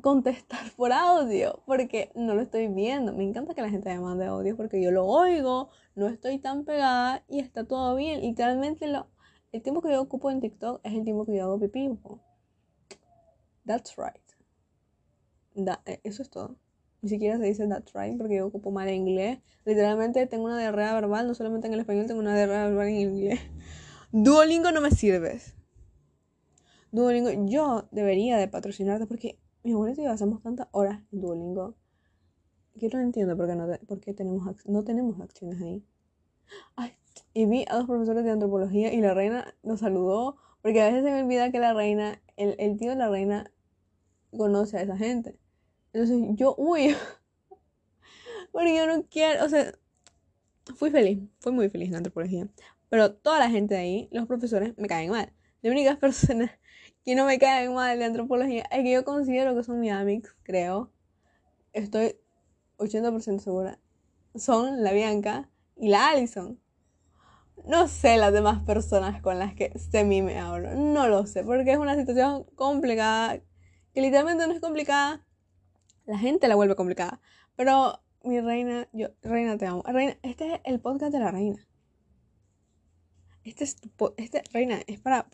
contestar 0.00 0.70
por 0.76 0.92
audio 0.92 1.62
porque 1.66 2.12
no 2.14 2.34
lo 2.34 2.42
estoy 2.42 2.68
viendo. 2.68 3.12
Me 3.12 3.24
encanta 3.24 3.54
que 3.54 3.62
la 3.62 3.70
gente 3.70 3.88
me 3.88 4.00
mande 4.00 4.26
audio 4.26 4.56
porque 4.56 4.80
yo 4.80 4.90
lo 4.90 5.06
oigo, 5.06 5.70
no 5.94 6.06
estoy 6.06 6.38
tan 6.38 6.64
pegada 6.64 7.24
y 7.28 7.40
está 7.40 7.64
todo 7.64 7.96
bien. 7.96 8.20
Literalmente 8.20 8.86
lo, 8.86 9.08
el 9.52 9.62
tiempo 9.62 9.82
que 9.82 9.90
yo 9.90 10.00
ocupo 10.00 10.30
en 10.30 10.40
TikTok 10.40 10.80
es 10.84 10.92
el 10.94 11.04
tiempo 11.04 11.26
que 11.26 11.36
yo 11.36 11.44
hago 11.44 11.58
pipí. 11.58 11.98
That's 13.66 13.96
right. 13.96 14.22
E, 15.86 16.00
eso 16.04 16.22
es 16.22 16.30
todo. 16.30 16.56
Ni 17.02 17.08
siquiera 17.08 17.38
se 17.38 17.44
dice 17.44 17.66
that's 17.66 17.92
right 17.94 18.16
porque 18.18 18.36
yo 18.36 18.46
ocupo 18.46 18.70
mal 18.70 18.88
inglés. 18.88 19.38
Literalmente 19.64 20.26
tengo 20.26 20.44
una 20.44 20.58
diarrea 20.58 20.94
verbal, 20.94 21.26
no 21.26 21.34
solamente 21.34 21.66
en 21.66 21.74
el 21.74 21.80
español, 21.80 22.06
tengo 22.06 22.20
una 22.20 22.34
diarrea 22.34 22.66
verbal 22.68 22.88
en 22.88 22.96
inglés. 22.96 23.40
Duolingo 24.12 24.70
no 24.72 24.80
me 24.80 24.90
sirves. 24.90 25.54
Duolingo, 26.92 27.30
yo 27.46 27.88
debería 27.92 28.36
de 28.36 28.48
patrocinarte 28.48 29.06
porque 29.06 29.38
mi 29.62 29.72
abuelito 29.72 30.00
y 30.00 30.04
yo 30.04 30.10
hacemos 30.10 30.42
tantas 30.42 30.68
horas 30.72 31.00
en 31.12 31.20
Duolingo. 31.20 31.76
Yo 32.74 32.88
no 32.92 33.00
entiendo 33.00 33.36
por 33.36 33.46
qué 33.46 33.54
no, 33.54 33.66
por 33.86 34.00
tenemos, 34.00 34.66
no 34.66 34.84
tenemos 34.84 35.20
acciones 35.20 35.60
ahí. 35.62 35.84
Ay, 36.76 36.92
y 37.34 37.46
vi 37.46 37.64
a 37.68 37.76
dos 37.76 37.86
profesores 37.86 38.24
de 38.24 38.30
antropología 38.30 38.92
y 38.92 39.00
la 39.00 39.14
reina 39.14 39.54
nos 39.62 39.80
saludó 39.80 40.36
porque 40.62 40.82
a 40.82 40.86
veces 40.86 41.04
se 41.04 41.10
me 41.10 41.22
olvida 41.22 41.50
que 41.50 41.58
la 41.58 41.72
reina, 41.72 42.20
el, 42.36 42.56
el 42.58 42.76
tío 42.76 42.90
de 42.90 42.96
la 42.96 43.08
reina 43.08 43.52
conoce 44.36 44.78
a 44.78 44.82
esa 44.82 44.96
gente. 44.96 45.38
Entonces 45.92 46.36
yo, 46.36 46.54
uy, 46.56 46.94
porque 48.52 48.76
yo 48.76 48.86
no 48.86 49.04
quiero, 49.04 49.44
o 49.44 49.48
sea, 49.48 49.72
fui 50.76 50.90
feliz, 50.90 51.18
fui 51.40 51.52
muy 51.52 51.68
feliz 51.68 51.88
en 51.88 51.96
antropología. 51.96 52.48
Pero 52.88 53.14
toda 53.14 53.38
la 53.38 53.50
gente 53.50 53.74
de 53.74 53.80
ahí, 53.80 54.08
los 54.12 54.26
profesores, 54.26 54.76
me 54.76 54.88
caen 54.88 55.10
mal. 55.10 55.32
Las 55.62 55.72
únicas 55.72 55.96
personas 55.98 56.50
que 57.04 57.14
no 57.14 57.24
me 57.24 57.38
caen 57.38 57.74
mal 57.74 57.96
en 57.96 58.02
antropología 58.02 58.64
es 58.70 58.82
que 58.82 58.92
yo 58.92 59.04
considero 59.04 59.54
que 59.54 59.64
son 59.64 59.80
mis 59.80 59.92
amigos, 59.92 60.34
creo. 60.42 60.92
Estoy 61.72 62.16
80% 62.78 63.38
segura. 63.38 63.78
Son 64.34 64.82
la 64.82 64.92
Bianca 64.92 65.48
y 65.76 65.88
la 65.88 66.10
Allison. 66.10 66.60
No 67.66 67.88
sé 67.88 68.16
las 68.16 68.32
demás 68.32 68.62
personas 68.64 69.20
con 69.20 69.38
las 69.38 69.54
que 69.54 69.78
semi 69.78 70.22
me 70.22 70.38
hablo. 70.38 70.74
No 70.74 71.08
lo 71.08 71.26
sé, 71.26 71.44
porque 71.44 71.72
es 71.72 71.78
una 71.78 71.94
situación 71.96 72.44
complicada. 72.54 73.40
Que 73.92 74.00
literalmente 74.00 74.46
no 74.46 74.52
es 74.52 74.60
complicada, 74.60 75.26
la 76.10 76.18
gente 76.18 76.48
la 76.48 76.56
vuelve 76.56 76.74
complicada. 76.74 77.20
Pero 77.54 78.00
mi 78.24 78.40
reina, 78.40 78.88
yo, 78.92 79.08
reina 79.22 79.56
te 79.56 79.66
amo. 79.66 79.84
Reina, 79.86 80.18
este 80.22 80.54
es 80.54 80.60
el 80.64 80.80
podcast 80.80 81.12
de 81.12 81.20
la 81.20 81.30
reina. 81.30 81.64
Este 83.44 83.62
es, 83.62 83.76
este, 84.16 84.42
reina, 84.52 84.80
es 84.88 85.00
para 85.00 85.28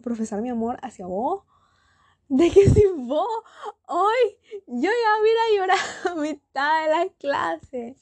profesar 0.00 0.40
mi 0.40 0.48
amor 0.48 0.78
hacia 0.82 1.06
vos. 1.06 1.42
De 2.28 2.50
que 2.50 2.70
si 2.70 2.86
vos 2.96 3.26
hoy 3.86 4.38
yo 4.68 4.88
ya 4.88 5.20
hubiera 5.20 5.42
llorado 5.56 5.80
a 6.12 6.22
mitad 6.22 6.84
de 6.84 6.90
la 6.90 7.12
clase. 7.18 7.96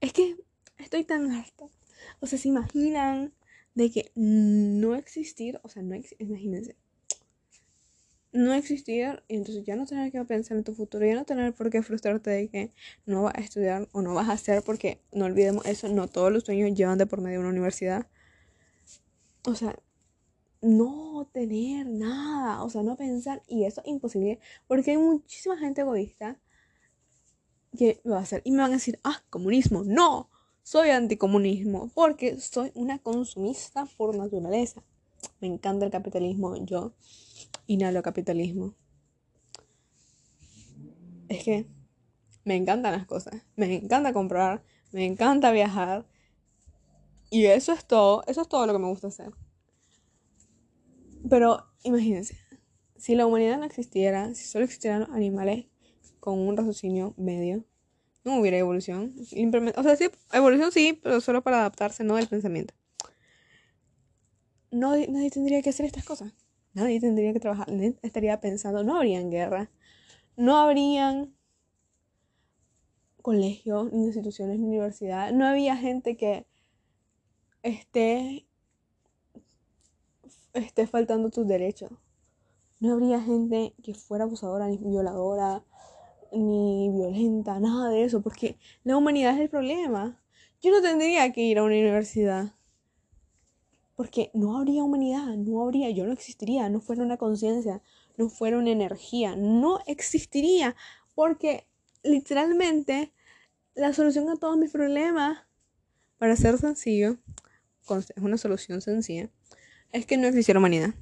Es 0.00 0.12
que 0.12 0.36
estoy 0.78 1.02
tan 1.02 1.32
harta. 1.32 1.66
O 2.20 2.26
sea, 2.26 2.38
se 2.38 2.48
imaginan 2.48 3.34
de 3.74 3.90
que 3.90 4.12
no 4.14 4.94
existir, 4.94 5.58
o 5.64 5.68
sea, 5.68 5.82
no 5.82 5.96
imagínense, 6.18 6.76
no 8.32 8.54
existir 8.54 9.22
y 9.28 9.36
entonces 9.36 9.64
ya 9.64 9.76
no 9.76 9.86
tener 9.86 10.10
que 10.10 10.24
pensar 10.24 10.56
en 10.56 10.64
tu 10.64 10.74
futuro, 10.74 11.04
ya 11.04 11.14
no 11.14 11.24
tener 11.24 11.54
por 11.54 11.70
qué 11.70 11.82
frustrarte 11.82 12.30
de 12.30 12.48
que 12.48 12.72
no 13.06 13.24
vas 13.24 13.34
a 13.36 13.40
estudiar 13.40 13.88
o 13.92 14.02
no 14.02 14.14
vas 14.14 14.28
a 14.28 14.32
hacer 14.32 14.62
porque 14.62 15.00
no 15.12 15.26
olvidemos 15.26 15.66
eso, 15.66 15.88
no 15.88 16.08
todos 16.08 16.32
los 16.32 16.44
sueños 16.44 16.76
llevan 16.76 16.98
de 16.98 17.06
por 17.06 17.20
medio 17.20 17.40
una 17.40 17.50
universidad. 17.50 18.06
O 19.44 19.54
sea, 19.54 19.78
no 20.62 21.28
tener 21.32 21.86
nada, 21.86 22.62
o 22.62 22.70
sea, 22.70 22.82
no 22.82 22.96
pensar, 22.96 23.42
y 23.48 23.64
eso 23.64 23.82
es 23.82 23.88
imposible, 23.88 24.38
porque 24.68 24.92
hay 24.92 24.96
muchísima 24.96 25.58
gente 25.58 25.80
egoísta 25.82 26.38
que 27.76 28.00
lo 28.04 28.12
va 28.12 28.20
a 28.20 28.22
hacer 28.22 28.42
y 28.44 28.52
me 28.52 28.58
van 28.58 28.70
a 28.70 28.74
decir, 28.74 28.98
ah, 29.02 29.22
comunismo, 29.28 29.82
no, 29.84 30.30
soy 30.62 30.90
anticomunismo, 30.90 31.90
porque 31.94 32.38
soy 32.40 32.70
una 32.74 32.98
consumista 32.98 33.86
por 33.96 34.16
naturaleza. 34.16 34.82
Me 35.40 35.48
encanta 35.48 35.84
el 35.84 35.90
capitalismo, 35.90 36.56
yo 36.64 36.92
inhalo 37.66 38.02
capitalismo. 38.02 38.74
Es 41.28 41.44
que 41.44 41.66
me 42.44 42.56
encantan 42.56 42.92
las 42.92 43.06
cosas, 43.06 43.42
me 43.56 43.74
encanta 43.74 44.12
comprar, 44.12 44.62
me 44.92 45.06
encanta 45.06 45.50
viajar, 45.52 46.06
y 47.32 47.46
eso 47.46 47.72
es 47.72 47.86
todo, 47.86 48.22
eso 48.26 48.42
es 48.42 48.48
todo 48.48 48.66
lo 48.66 48.74
que 48.74 48.78
me 48.78 48.88
gusta 48.88 49.08
hacer. 49.08 49.32
Pero 51.30 51.64
imagínense, 51.82 52.36
si 52.98 53.14
la 53.14 53.24
humanidad 53.24 53.58
no 53.58 53.64
existiera, 53.64 54.34
si 54.34 54.44
solo 54.44 54.66
existieran 54.66 55.10
animales 55.12 55.64
con 56.20 56.38
un 56.38 56.54
raciocinio 56.54 57.14
medio, 57.16 57.64
no 58.22 58.38
hubiera 58.38 58.58
evolución. 58.58 59.14
O 59.76 59.82
sea, 59.82 59.96
sí, 59.96 60.10
evolución 60.30 60.72
sí, 60.72 61.00
pero 61.02 61.22
solo 61.22 61.42
para 61.42 61.60
adaptarse, 61.60 62.04
no 62.04 62.16
del 62.16 62.28
pensamiento. 62.28 62.74
No, 64.70 64.90
nadie 64.90 65.30
tendría 65.30 65.62
que 65.62 65.70
hacer 65.70 65.86
estas 65.86 66.04
cosas. 66.04 66.34
Nadie 66.74 67.00
tendría 67.00 67.32
que 67.32 67.40
trabajar. 67.40 67.70
Nadie 67.70 67.96
estaría 68.02 68.40
pensando, 68.40 68.84
no 68.84 68.96
habrían 68.96 69.30
guerra. 69.30 69.70
No 70.36 70.56
habrían 70.58 71.34
colegios, 73.20 73.92
ni 73.92 74.06
instituciones, 74.06 74.58
ni 74.58 74.66
universidad. 74.66 75.32
No 75.32 75.46
había 75.46 75.76
gente 75.76 76.16
que 76.16 76.46
esté 77.62 78.46
esté 80.54 80.86
faltando 80.86 81.30
tus 81.30 81.46
derechos. 81.46 81.90
No 82.80 82.92
habría 82.92 83.20
gente 83.20 83.74
que 83.82 83.94
fuera 83.94 84.24
abusadora, 84.24 84.68
ni 84.68 84.76
violadora, 84.78 85.64
ni 86.32 86.90
violenta, 86.90 87.60
nada 87.60 87.90
de 87.90 88.04
eso, 88.04 88.22
porque 88.22 88.58
la 88.84 88.96
humanidad 88.96 89.34
es 89.34 89.40
el 89.40 89.48
problema. 89.48 90.20
Yo 90.60 90.70
no 90.70 90.82
tendría 90.82 91.32
que 91.32 91.42
ir 91.42 91.58
a 91.58 91.62
una 91.62 91.74
universidad. 91.74 92.54
Porque 93.94 94.30
no 94.34 94.56
habría 94.56 94.82
humanidad, 94.82 95.36
no 95.36 95.62
habría, 95.62 95.90
yo 95.90 96.06
no 96.06 96.12
existiría, 96.12 96.68
no 96.68 96.80
fuera 96.80 97.02
una 97.02 97.18
conciencia, 97.18 97.82
no 98.16 98.28
fuera 98.28 98.58
una 98.58 98.70
energía, 98.70 99.36
no 99.36 99.80
existiría. 99.86 100.74
Porque 101.14 101.66
literalmente 102.02 103.12
la 103.74 103.92
solución 103.92 104.28
a 104.30 104.36
todos 104.36 104.56
mis 104.56 104.70
problemas, 104.70 105.38
para 106.18 106.36
ser 106.36 106.58
sencillo, 106.58 107.18
es 107.88 108.22
una 108.22 108.38
solución 108.38 108.80
sencilla, 108.80 109.30
es 109.92 110.06
que 110.06 110.16
no 110.16 110.26
existiera 110.26 110.58
humanidad. 110.58 110.94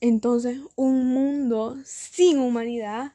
Entonces, 0.00 0.60
un 0.74 1.06
mundo 1.12 1.76
sin 1.84 2.38
humanidad 2.38 3.14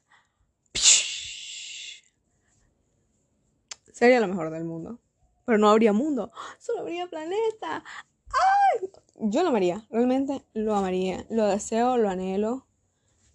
sería 3.93 4.19
lo 4.19 4.27
mejor 4.27 4.49
del 4.49 4.65
mundo. 4.65 4.99
Pero 5.45 5.57
no 5.57 5.69
habría 5.69 5.93
mundo, 5.93 6.31
solo 6.59 6.81
habría 6.81 7.07
planeta. 7.07 7.83
¡Ay! 8.33 8.89
Yo 9.19 9.43
lo 9.43 9.49
amaría, 9.49 9.85
realmente 9.89 10.45
lo 10.53 10.75
amaría. 10.75 11.25
Lo 11.29 11.47
deseo, 11.47 11.97
lo 11.97 12.09
anhelo, 12.09 12.67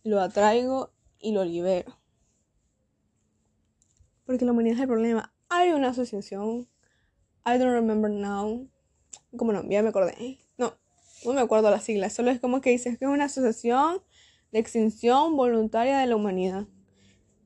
lo 0.02 0.20
atraigo 0.20 0.92
y 1.18 1.32
lo 1.32 1.44
libero. 1.44 1.98
Porque 4.24 4.44
la 4.44 4.52
humanidad 4.52 4.76
es 4.76 4.82
el 4.82 4.88
problema. 4.88 5.32
Hay 5.48 5.70
una 5.70 5.90
asociación, 5.90 6.68
I 7.44 7.58
don't 7.58 7.72
remember 7.72 8.10
now. 8.10 8.68
¿Cómo 9.36 9.52
no? 9.52 9.62
Ya 9.68 9.82
me 9.82 9.90
acordé 9.90 10.38
no 11.24 11.32
me 11.32 11.40
acuerdo 11.40 11.70
las 11.70 11.84
siglas, 11.84 12.12
solo 12.12 12.30
es 12.30 12.40
como 12.40 12.60
que 12.60 12.70
dices 12.70 12.98
que 12.98 13.04
es 13.04 13.10
una 13.10 13.24
asociación 13.24 14.02
de 14.52 14.58
extinción 14.58 15.36
voluntaria 15.36 15.98
de 15.98 16.06
la 16.06 16.16
humanidad. 16.16 16.66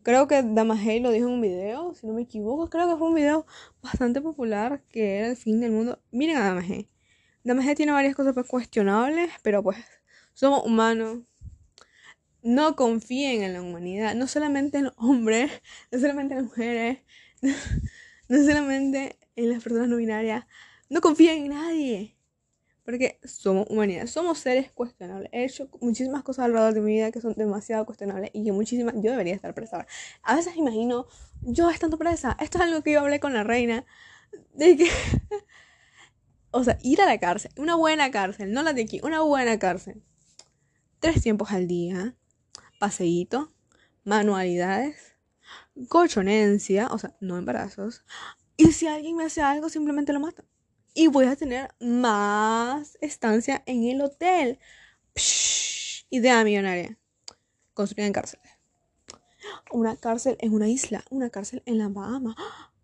Creo 0.02 0.26
que 0.26 0.42
Damahey 0.42 1.00
lo 1.00 1.10
dijo 1.10 1.26
en 1.26 1.34
un 1.34 1.40
video, 1.40 1.94
si 1.94 2.06
no 2.06 2.14
me 2.14 2.22
equivoco, 2.22 2.70
creo 2.70 2.88
que 2.88 2.96
fue 2.96 3.08
un 3.08 3.14
video 3.14 3.46
bastante 3.82 4.20
popular 4.20 4.82
que 4.88 5.18
era 5.18 5.28
el 5.28 5.36
fin 5.36 5.60
del 5.60 5.72
mundo. 5.72 6.00
Miren 6.10 6.38
a 6.38 6.44
Damahey. 6.46 6.88
Damahey 7.44 7.74
tiene 7.74 7.92
varias 7.92 8.14
cosas 8.14 8.34
pues, 8.34 8.46
cuestionables, 8.46 9.30
pero 9.42 9.62
pues 9.62 9.78
somos 10.34 10.64
humanos. 10.64 11.20
No 12.42 12.74
confíen 12.74 13.42
en 13.42 13.52
la 13.52 13.62
humanidad, 13.62 14.14
no 14.14 14.26
solamente 14.26 14.78
en 14.78 14.84
los 14.84 14.94
hombres, 14.96 15.50
no 15.90 15.98
solamente 15.98 16.34
en 16.34 16.40
las 16.40 16.48
mujeres, 16.48 16.98
no 18.28 18.44
solamente 18.44 19.18
en 19.36 19.50
las 19.50 19.62
personas 19.62 19.88
no 19.88 19.96
binarias. 19.96 20.46
No 20.88 21.00
confíen 21.00 21.44
en 21.44 21.48
nadie. 21.50 22.16
Porque 22.84 23.20
somos 23.24 23.66
humanidad, 23.70 24.06
somos 24.06 24.38
seres 24.38 24.72
cuestionables. 24.72 25.30
He 25.32 25.44
hecho 25.44 25.68
muchísimas 25.80 26.22
cosas 26.22 26.46
alrededor 26.46 26.74
de 26.74 26.80
mi 26.80 26.94
vida 26.94 27.12
que 27.12 27.20
son 27.20 27.34
demasiado 27.34 27.86
cuestionables 27.86 28.30
y 28.32 28.44
que 28.44 28.52
muchísimas, 28.52 28.94
yo 28.96 29.12
debería 29.12 29.34
estar 29.34 29.54
presa. 29.54 29.86
A 30.22 30.34
veces 30.34 30.56
imagino 30.56 31.06
yo 31.42 31.70
estando 31.70 31.98
presa. 31.98 32.36
Esto 32.40 32.58
es 32.58 32.64
algo 32.64 32.82
que 32.82 32.92
yo 32.92 33.00
hablé 33.00 33.20
con 33.20 33.34
la 33.34 33.44
reina. 33.44 33.84
De 34.54 34.76
que, 34.76 34.88
o 36.50 36.64
sea, 36.64 36.78
ir 36.82 37.00
a 37.00 37.06
la 37.06 37.18
cárcel, 37.18 37.52
una 37.56 37.74
buena 37.74 38.10
cárcel, 38.10 38.52
no 38.52 38.62
la 38.62 38.72
de 38.72 38.82
aquí, 38.82 39.00
una 39.02 39.20
buena 39.20 39.58
cárcel. 39.58 40.02
Tres 40.98 41.22
tiempos 41.22 41.50
al 41.52 41.66
día, 41.66 42.14
paseíto, 42.78 43.52
manualidades, 44.04 45.16
colchonencia, 45.88 46.88
o 46.88 46.98
sea, 46.98 47.16
no 47.20 47.38
embarazos. 47.38 48.04
Y 48.56 48.72
si 48.72 48.86
alguien 48.86 49.16
me 49.16 49.24
hace 49.24 49.40
algo, 49.40 49.68
simplemente 49.68 50.12
lo 50.12 50.20
mato 50.20 50.44
y 50.94 51.06
voy 51.06 51.26
a 51.26 51.36
tener 51.36 51.74
más 51.80 52.98
estancia 53.00 53.62
en 53.66 53.84
el 53.84 54.00
hotel. 54.02 54.58
idea 56.10 56.44
millonaria. 56.44 56.98
Construida 57.74 58.06
en 58.06 58.12
cárcel. 58.12 58.40
Una 59.72 59.96
cárcel 59.96 60.36
en 60.40 60.52
una 60.52 60.68
isla, 60.68 61.04
una 61.10 61.30
cárcel 61.30 61.62
en 61.66 61.78
la 61.78 61.88
Bahama. 61.88 62.36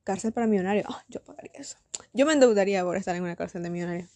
Cárcel 0.06 0.32
para 0.32 0.46
millonarios. 0.46 0.86
Ah, 0.88 1.02
yo 1.08 1.20
pagaría 1.24 1.50
eso. 1.56 1.78
Yo 2.12 2.26
me 2.26 2.32
endeudaría 2.32 2.84
por 2.84 2.96
estar 2.96 3.16
en 3.16 3.24
una 3.24 3.34
cárcel 3.34 3.64
de 3.64 3.70
millonarios. 3.70 4.08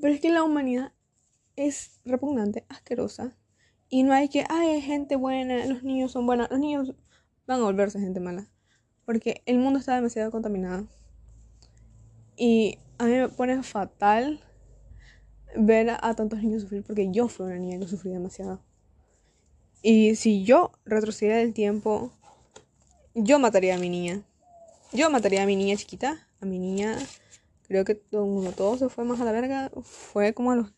Pero 0.00 0.14
es 0.14 0.20
que 0.20 0.30
la 0.30 0.44
humanidad 0.44 0.92
es 1.56 2.00
repugnante, 2.04 2.64
asquerosa. 2.68 3.36
Y 3.88 4.04
no 4.04 4.12
hay 4.12 4.28
que, 4.28 4.44
ay, 4.48 4.80
gente 4.82 5.16
buena, 5.16 5.66
los 5.66 5.82
niños 5.82 6.12
son 6.12 6.26
buenos. 6.26 6.48
Los 6.48 6.60
niños 6.60 6.94
van 7.48 7.60
a 7.60 7.64
volverse 7.64 7.98
gente 7.98 8.20
mala. 8.20 8.48
Porque 9.04 9.42
el 9.46 9.58
mundo 9.58 9.80
está 9.80 9.96
demasiado 9.96 10.30
contaminado. 10.30 10.86
Y 12.36 12.78
a 12.98 13.06
mí 13.06 13.14
me 13.14 13.28
pone 13.28 13.60
fatal 13.64 14.40
ver 15.56 15.90
a, 15.90 16.14
tantos 16.14 16.40
niños 16.40 16.62
sufrir 16.62 16.84
porque 16.84 17.10
yo 17.10 17.26
fui 17.26 17.46
una 17.46 17.58
niña 17.58 17.80
que 17.80 17.88
sufrí 17.88 18.12
demasiado. 18.12 18.62
Y 19.82 20.14
si 20.14 20.44
yo 20.44 20.70
retrocediera 20.84 21.40
el 21.40 21.52
tiempo, 21.52 22.12
yo 23.14 23.38
mataría 23.38 23.76
a 23.76 23.78
mi 23.78 23.88
niña. 23.88 24.22
Yo 24.92 25.10
mataría 25.10 25.42
a 25.42 25.46
mi 25.46 25.56
niña 25.56 25.76
chiquita, 25.76 26.28
a 26.40 26.46
mi 26.46 26.58
niña, 26.58 26.96
creo 27.66 27.84
que 27.84 27.94
todo, 27.94 28.78
se 28.78 28.88
fue 28.88 29.04
más 29.04 29.20
a 29.20 29.24
la 29.24 29.32
verga, 29.32 29.70
fue 29.82 30.34
como 30.34 30.52
a 30.52 30.56
los 30.56 30.72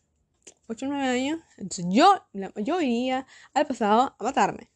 8 0.67 0.85
o 0.85 0.89
9 0.89 1.07
años. 1.07 1.39
Entonces 1.57 1.85
yo, 1.89 2.07
yo 2.55 2.81
iría 2.81 3.27
al 3.53 3.67
pasado 3.67 4.15
a 4.17 4.23
matarme. 4.23 4.69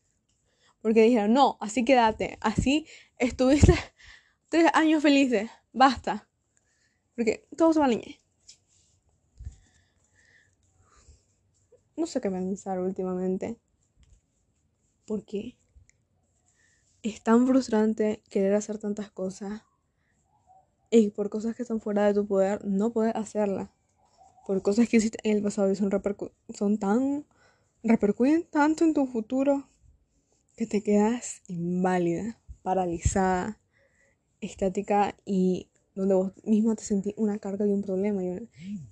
Porque 0.81 1.03
dijeron, 1.03 1.33
no, 1.33 1.57
así 1.59 1.85
quédate, 1.85 2.37
así 2.41 2.87
estuviste 3.17 3.73
tres 4.49 4.69
años 4.73 5.01
felices, 5.01 5.49
basta. 5.71 6.27
Porque 7.15 7.47
todo 7.55 7.73
se 7.73 7.79
va 7.79 7.85
a 7.85 7.89
No 11.95 12.07
sé 12.07 12.19
qué 12.19 12.31
pensar 12.31 12.79
últimamente. 12.79 13.59
Porque 15.05 15.57
es 17.03 17.21
tan 17.21 17.47
frustrante 17.47 18.21
querer 18.29 18.53
hacer 18.53 18.77
tantas 18.77 19.11
cosas. 19.11 19.63
Y 20.89 21.09
por 21.09 21.29
cosas 21.29 21.55
que 21.55 21.63
están 21.63 21.79
fuera 21.79 22.05
de 22.05 22.13
tu 22.13 22.27
poder, 22.27 22.65
no 22.65 22.91
puedes 22.91 23.15
hacerlas. 23.15 23.69
Por 24.45 24.61
cosas 24.61 24.89
que 24.89 24.97
hiciste 24.97 25.17
en 25.23 25.37
el 25.37 25.43
pasado 25.43 25.71
y 25.71 25.75
son, 25.75 25.91
son 26.53 26.77
tan. 26.77 27.25
repercuten 27.83 28.45
tanto 28.49 28.83
en 28.83 28.93
tu 28.93 29.05
futuro 29.07 29.67
que 30.55 30.67
te 30.67 30.83
quedas 30.83 31.41
inválida, 31.47 32.39
paralizada, 32.61 33.59
estática 34.41 35.15
y 35.25 35.69
donde 35.95 36.15
vos 36.15 36.33
misma 36.43 36.75
te 36.75 36.83
sentís 36.83 37.13
una 37.17 37.39
carga 37.39 37.65
y 37.65 37.71
un 37.71 37.81
problema 37.81 38.21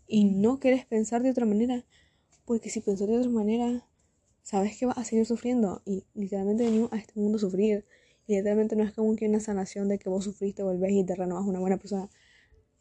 y, 0.07 0.25
no 0.25 0.59
querés 0.59 0.85
pensar 0.85 1.23
de 1.23 1.31
otra 1.31 1.45
manera, 1.45 1.85
porque 2.45 2.69
si 2.69 2.81
pensás 2.81 3.07
de 3.07 3.17
otra 3.17 3.29
manera, 3.29 3.87
sabes 4.41 4.77
que 4.77 4.85
vas 4.85 4.97
a 4.97 5.03
seguir 5.03 5.25
sufriendo 5.25 5.81
y 5.85 6.05
literalmente 6.13 6.63
venimos 6.63 6.91
a 6.91 6.97
este 6.97 7.19
mundo 7.19 7.37
a 7.37 7.41
sufrir 7.41 7.85
y 8.29 8.35
literalmente 8.35 8.75
no 8.75 8.83
es 8.83 8.93
como 8.93 9.15
que 9.15 9.27
una 9.27 9.39
sanación 9.39 9.87
de 9.87 9.97
que 9.97 10.07
vos 10.07 10.23
sufriste, 10.23 10.61
volvés 10.61 10.91
y 10.91 11.03
te 11.03 11.15
renovas 11.15 11.45
una 11.47 11.59
buena 11.59 11.77
persona. 11.77 12.09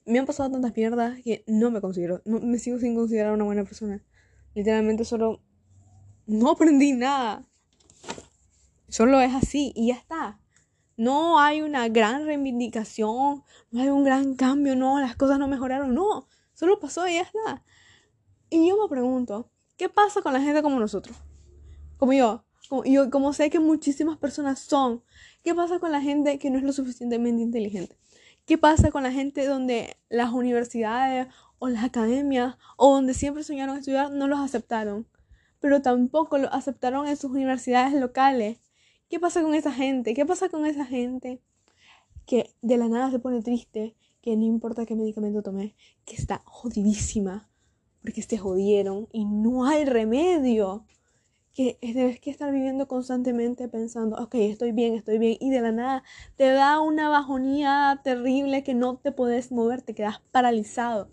Me 0.05 0.19
han 0.19 0.27
pasado 0.27 0.51
tantas 0.51 0.77
mierdas 0.77 1.23
que 1.25 1.43
no 1.47 1.71
me 1.71 1.81
considero, 1.81 2.21
no, 2.27 2.39
me 2.41 2.59
sigo 2.59 2.79
sin 2.79 2.95
considerar 2.95 3.33
una 3.33 3.45
buena 3.45 3.65
persona. 3.65 4.05
Literalmente 4.55 5.07
solo 5.07 5.41
no 6.27 6.51
aprendí 6.51 6.93
nada. 6.93 7.47
Solo 8.89 9.23
es 9.23 9.35
así 9.35 9.73
y 9.75 9.89
ya 9.89 9.95
está. 9.95 10.39
No 10.99 11.41
hay 11.41 11.63
una 11.63 11.89
gran 11.89 12.27
reivindicación, 12.27 13.43
no 13.71 13.81
hay 13.81 13.89
un 13.89 14.05
gran 14.05 14.35
cambio, 14.35 14.77
no, 14.77 15.01
las 15.01 15.17
cosas 15.17 15.39
no 15.39 15.49
mejoraron, 15.49 15.95
no, 15.95 16.29
solo 16.53 16.79
pasó 16.79 17.09
y 17.09 17.15
ya 17.15 17.23
está. 17.23 17.65
Y 18.51 18.69
yo 18.69 18.77
me 18.77 18.89
pregunto, 18.91 19.51
¿qué 19.79 19.89
pasa 19.89 20.21
con 20.21 20.35
la 20.35 20.43
gente 20.43 20.61
como 20.61 20.79
nosotros? 20.79 21.17
Como 21.97 22.13
yo, 22.13 22.45
yo, 22.85 23.11
como 23.11 23.33
sé 23.33 23.51
que 23.51 23.61
muchísimas 23.61 24.19
personas 24.19 24.59
son. 24.59 25.03
¿Qué 25.43 25.55
pasa 25.55 25.79
con 25.79 25.93
la 25.93 26.01
gente 26.01 26.39
que 26.39 26.51
no 26.51 26.59
es 26.59 26.65
lo 26.65 26.73
suficientemente 26.73 27.43
inteligente? 27.43 27.97
¿Qué 28.45 28.59
pasa 28.59 28.91
con 28.91 29.03
la 29.03 29.13
gente 29.13 29.47
donde 29.47 29.97
las 30.09 30.33
universidades 30.33 31.29
o 31.59 31.69
las 31.69 31.85
academias 31.85 32.57
o 32.77 32.95
donde 32.95 33.15
siempre 33.15 33.43
soñaron 33.43 33.77
estudiar 33.77 34.11
no 34.11 34.27
los 34.27 34.41
aceptaron? 34.41 35.07
Pero 35.61 35.83
tampoco 35.83 36.39
lo 36.39 36.53
aceptaron 36.53 37.07
en 37.07 37.17
sus 37.17 37.31
universidades 37.31 37.95
locales. 37.95 38.59
¿Qué 39.09 39.19
pasa 39.19 39.43
con 39.43 39.55
esa 39.55 39.73
gente? 39.73 40.15
¿Qué 40.15 40.25
pasa 40.27 40.49
con 40.49 40.67
esa 40.67 40.85
gente 40.85 41.41
que 42.27 42.55
de 42.63 42.77
la 42.77 42.89
nada 42.89 43.11
se 43.11 43.19
pone 43.19 43.43
triste, 43.43 43.97
que 44.21 44.37
no 44.37 44.45
importa 44.45 44.87
qué 44.87 44.95
medicamento 44.95 45.43
tomé, 45.43 45.75
que 46.05 46.15
está 46.15 46.43
jodidísima, 46.45 47.49
porque 48.03 48.23
se 48.23 48.39
jodieron 48.39 49.09
y 49.13 49.25
no 49.25 49.67
hay 49.67 49.85
remedio? 49.85 50.87
Que 51.59 51.77
debes 51.83 52.21
que 52.21 52.31
estar 52.31 52.53
viviendo 52.53 52.87
constantemente 52.87 53.67
pensando, 53.67 54.15
ok, 54.23 54.37
estoy 54.37 54.71
bien, 54.71 54.95
estoy 54.95 55.19
bien, 55.19 55.39
y 55.41 55.51
de 55.51 55.61
la 55.61 55.73
nada 55.73 56.05
te 56.37 56.45
da 56.53 56.81
una 56.81 57.09
bajonía 57.09 58.01
terrible 58.05 58.63
que 58.63 58.75
no 58.75 58.99
te 58.99 59.11
puedes 59.11 59.51
mover, 59.51 59.83
te 59.83 59.93
quedas 59.93 60.21
paralizado. 60.31 61.11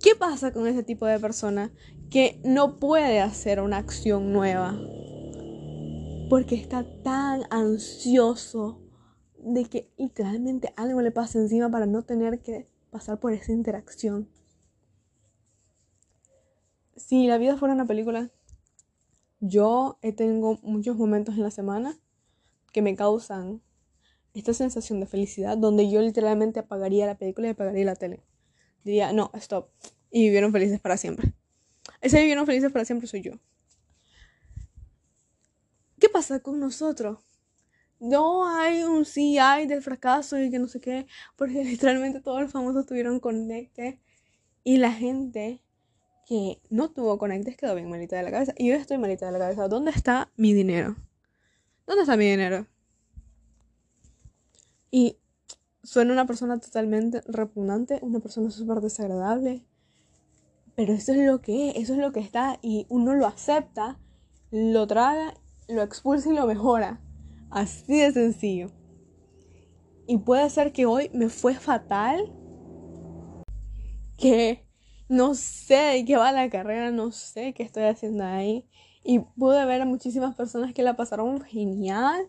¿Qué 0.00 0.14
pasa 0.14 0.52
con 0.52 0.68
ese 0.68 0.84
tipo 0.84 1.04
de 1.06 1.18
persona 1.18 1.72
que 2.10 2.40
no 2.44 2.78
puede 2.78 3.20
hacer 3.20 3.60
una 3.60 3.78
acción 3.78 4.32
nueva? 4.32 4.78
Porque 6.30 6.54
está 6.54 6.84
tan 7.02 7.42
ansioso 7.50 8.80
de 9.36 9.64
que 9.64 9.90
literalmente 9.96 10.72
algo 10.76 11.02
le 11.02 11.10
pase 11.10 11.40
encima 11.40 11.72
para 11.72 11.86
no 11.86 12.02
tener 12.02 12.38
que 12.40 12.68
pasar 12.92 13.18
por 13.18 13.32
esa 13.32 13.50
interacción. 13.50 14.28
Si 16.94 17.26
la 17.26 17.38
vida 17.38 17.56
fuera 17.56 17.74
una 17.74 17.84
película, 17.84 18.30
yo 19.48 19.98
tengo 20.16 20.58
muchos 20.62 20.96
momentos 20.96 21.36
en 21.36 21.42
la 21.42 21.50
semana 21.50 21.98
que 22.72 22.82
me 22.82 22.94
causan 22.94 23.62
esta 24.34 24.52
sensación 24.52 25.00
de 25.00 25.06
felicidad 25.06 25.56
donde 25.56 25.90
yo 25.90 26.00
literalmente 26.02 26.60
apagaría 26.60 27.06
la 27.06 27.16
película 27.16 27.48
y 27.48 27.50
apagaría 27.50 27.84
la 27.84 27.96
tele. 27.96 28.22
Diría, 28.84 29.12
no, 29.12 29.30
stop. 29.34 29.70
Y 30.10 30.24
vivieron 30.24 30.52
felices 30.52 30.80
para 30.80 30.96
siempre. 30.96 31.32
Ese 32.00 32.18
vivieron 32.18 32.46
felices 32.46 32.70
para 32.70 32.84
siempre 32.84 33.08
soy 33.08 33.22
yo. 33.22 33.32
¿Qué 35.98 36.08
pasa 36.08 36.40
con 36.40 36.60
nosotros? 36.60 37.18
No 37.98 38.46
hay 38.46 38.82
un 38.82 39.06
hay 39.40 39.66
del 39.66 39.82
fracaso 39.82 40.38
y 40.38 40.50
que 40.50 40.58
no 40.58 40.68
sé 40.68 40.80
qué, 40.80 41.06
porque 41.36 41.64
literalmente 41.64 42.20
todos 42.20 42.42
los 42.42 42.52
famosos 42.52 42.86
tuvieron 42.86 43.20
conecte 43.20 44.00
y 44.62 44.76
la 44.76 44.92
gente 44.92 45.62
que 46.26 46.60
no 46.70 46.90
tuvo 46.90 47.18
conectes 47.18 47.56
quedó 47.56 47.74
bien 47.76 47.88
malita 47.88 48.16
de 48.16 48.24
la 48.24 48.32
cabeza. 48.32 48.52
Y 48.58 48.68
yo 48.68 48.74
estoy 48.74 48.98
malita 48.98 49.26
de 49.26 49.32
la 49.32 49.38
cabeza. 49.38 49.68
¿Dónde 49.68 49.92
está 49.92 50.30
mi 50.36 50.52
dinero? 50.52 50.96
¿Dónde 51.86 52.02
está 52.02 52.16
mi 52.16 52.28
dinero? 52.28 52.66
Y 54.90 55.18
suena 55.84 56.12
una 56.12 56.26
persona 56.26 56.58
totalmente 56.58 57.22
repugnante, 57.28 58.00
una 58.02 58.18
persona 58.18 58.50
súper 58.50 58.80
desagradable. 58.80 59.64
Pero 60.74 60.92
eso 60.92 61.12
es 61.12 61.24
lo 61.24 61.40
que 61.40 61.70
es, 61.70 61.76
eso 61.76 61.92
es 61.92 62.00
lo 62.00 62.10
que 62.10 62.20
está. 62.20 62.58
Y 62.60 62.86
uno 62.88 63.14
lo 63.14 63.26
acepta, 63.26 64.00
lo 64.50 64.84
traga, 64.88 65.34
lo 65.68 65.82
expulsa 65.82 66.30
y 66.30 66.34
lo 66.34 66.46
mejora. 66.46 67.00
Así 67.50 68.00
de 68.00 68.10
sencillo. 68.10 68.72
Y 70.08 70.18
puede 70.18 70.50
ser 70.50 70.72
que 70.72 70.86
hoy 70.86 71.08
me 71.14 71.28
fue 71.28 71.54
fatal. 71.54 72.32
Que 74.18 74.65
no 75.08 75.34
sé 75.34 75.76
de 75.76 76.04
qué 76.04 76.16
va 76.16 76.32
la 76.32 76.50
carrera, 76.50 76.90
no 76.90 77.12
sé 77.12 77.54
qué 77.54 77.62
estoy 77.62 77.84
haciendo 77.84 78.24
ahí. 78.24 78.68
Y 79.02 79.20
pude 79.20 79.64
ver 79.66 79.82
a 79.82 79.84
muchísimas 79.84 80.34
personas 80.34 80.74
que 80.74 80.82
la 80.82 80.96
pasaron 80.96 81.40
genial, 81.42 82.28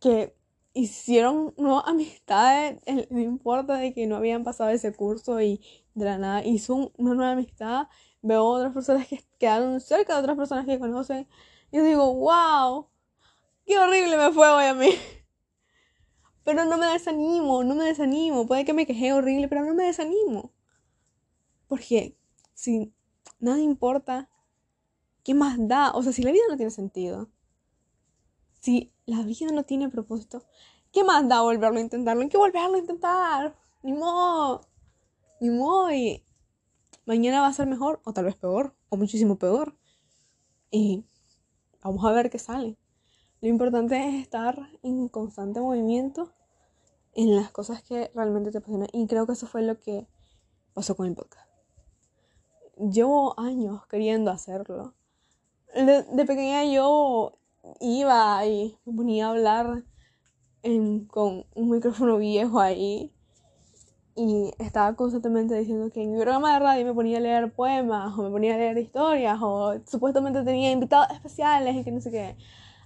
que 0.00 0.34
hicieron 0.74 1.54
nuevas 1.56 1.84
amistades, 1.86 2.80
no 3.10 3.20
importa 3.20 3.76
de 3.76 3.94
que 3.94 4.06
no 4.06 4.16
habían 4.16 4.44
pasado 4.44 4.70
ese 4.70 4.92
curso 4.92 5.40
y 5.40 5.60
de 5.94 6.04
la 6.04 6.18
nada 6.18 6.44
hizo 6.44 6.92
una 6.96 7.14
nueva 7.14 7.32
amistad. 7.32 7.88
Veo 8.20 8.44
otras 8.44 8.74
personas 8.74 9.06
que 9.06 9.24
quedaron 9.38 9.80
cerca 9.80 10.14
de 10.14 10.20
otras 10.20 10.36
personas 10.36 10.66
que 10.66 10.78
conocen. 10.78 11.28
Y 11.70 11.78
digo, 11.78 12.14
wow, 12.14 12.88
qué 13.64 13.78
horrible 13.78 14.16
me 14.16 14.32
fue 14.32 14.48
hoy 14.50 14.64
a 14.64 14.74
mí. 14.74 14.90
Pero 16.44 16.64
no 16.64 16.78
me 16.78 16.86
desanimo, 16.86 17.64
no 17.64 17.74
me 17.74 17.84
desanimo. 17.84 18.46
Puede 18.46 18.64
que 18.64 18.72
me 18.72 18.86
quejé 18.86 19.12
horrible, 19.12 19.48
pero 19.48 19.64
no 19.64 19.74
me 19.74 19.84
desanimo. 19.84 20.52
Porque 21.68 22.16
si 22.54 22.92
nada 23.40 23.60
importa, 23.60 24.28
¿qué 25.22 25.34
más 25.34 25.56
da? 25.58 25.92
O 25.92 26.02
sea, 26.02 26.12
si 26.12 26.22
la 26.22 26.32
vida 26.32 26.44
no 26.48 26.56
tiene 26.56 26.70
sentido, 26.70 27.28
si 28.60 28.92
la 29.06 29.22
vida 29.22 29.50
no 29.52 29.64
tiene 29.64 29.88
propósito, 29.88 30.44
¿qué 30.92 31.04
más 31.04 31.28
da 31.28 31.42
volverlo 31.42 31.78
a 31.78 31.82
intentarlo? 31.82 32.22
Hay 32.22 32.28
que 32.28 32.38
volverlo 32.38 32.76
a 32.76 32.78
intentar. 32.78 33.56
Ni 33.82 33.92
modo. 33.92 34.62
Ni 35.40 35.50
modo. 35.50 35.92
Y 35.92 36.24
mañana 37.04 37.40
va 37.40 37.48
a 37.48 37.52
ser 37.52 37.66
mejor, 37.66 38.00
o 38.04 38.12
tal 38.12 38.24
vez 38.24 38.36
peor, 38.36 38.74
o 38.88 38.96
muchísimo 38.96 39.38
peor. 39.38 39.76
Y 40.70 41.04
vamos 41.82 42.04
a 42.04 42.12
ver 42.12 42.30
qué 42.30 42.38
sale. 42.38 42.76
Lo 43.40 43.48
importante 43.48 44.08
es 44.08 44.22
estar 44.22 44.70
en 44.82 45.08
constante 45.08 45.60
movimiento 45.60 46.32
en 47.14 47.36
las 47.36 47.50
cosas 47.50 47.82
que 47.82 48.10
realmente 48.14 48.50
te 48.50 48.58
apasionan. 48.58 48.88
Y 48.92 49.06
creo 49.06 49.26
que 49.26 49.32
eso 49.32 49.46
fue 49.46 49.62
lo 49.62 49.78
que 49.78 50.08
pasó 50.74 50.96
con 50.96 51.06
el 51.06 51.14
podcast 51.14 51.45
llevo 52.76 53.38
años 53.38 53.86
queriendo 53.86 54.30
hacerlo. 54.30 54.94
De, 55.74 56.24
pequeña 56.24 56.64
yo 56.64 57.38
iba 57.80 58.46
y 58.46 58.78
me 58.84 58.92
ponía 58.94 59.26
a 59.26 59.30
hablar 59.30 59.84
con 61.08 61.46
un 61.54 61.70
micrófono 61.70 62.18
viejo 62.18 62.60
ahí 62.60 63.12
y 64.16 64.50
estaba 64.58 64.96
constantemente 64.96 65.54
diciendo 65.54 65.90
que 65.92 66.02
en 66.02 66.12
mi 66.12 66.16
programa 66.16 66.54
de 66.54 66.58
radio 66.58 66.86
me 66.86 66.94
ponía 66.94 67.18
a 67.18 67.20
leer 67.20 67.52
poemas 67.52 68.18
o 68.18 68.22
me 68.22 68.30
ponía 68.30 68.54
a 68.54 68.58
leer 68.58 68.78
historias 68.78 69.38
o 69.42 69.74
supuestamente 69.86 70.42
tenía 70.42 70.72
invitados 70.72 71.08
especiales 71.10 71.76
y 71.76 71.84
que 71.84 71.92
no 71.92 72.00
sé 72.00 72.10
qué. 72.10 72.36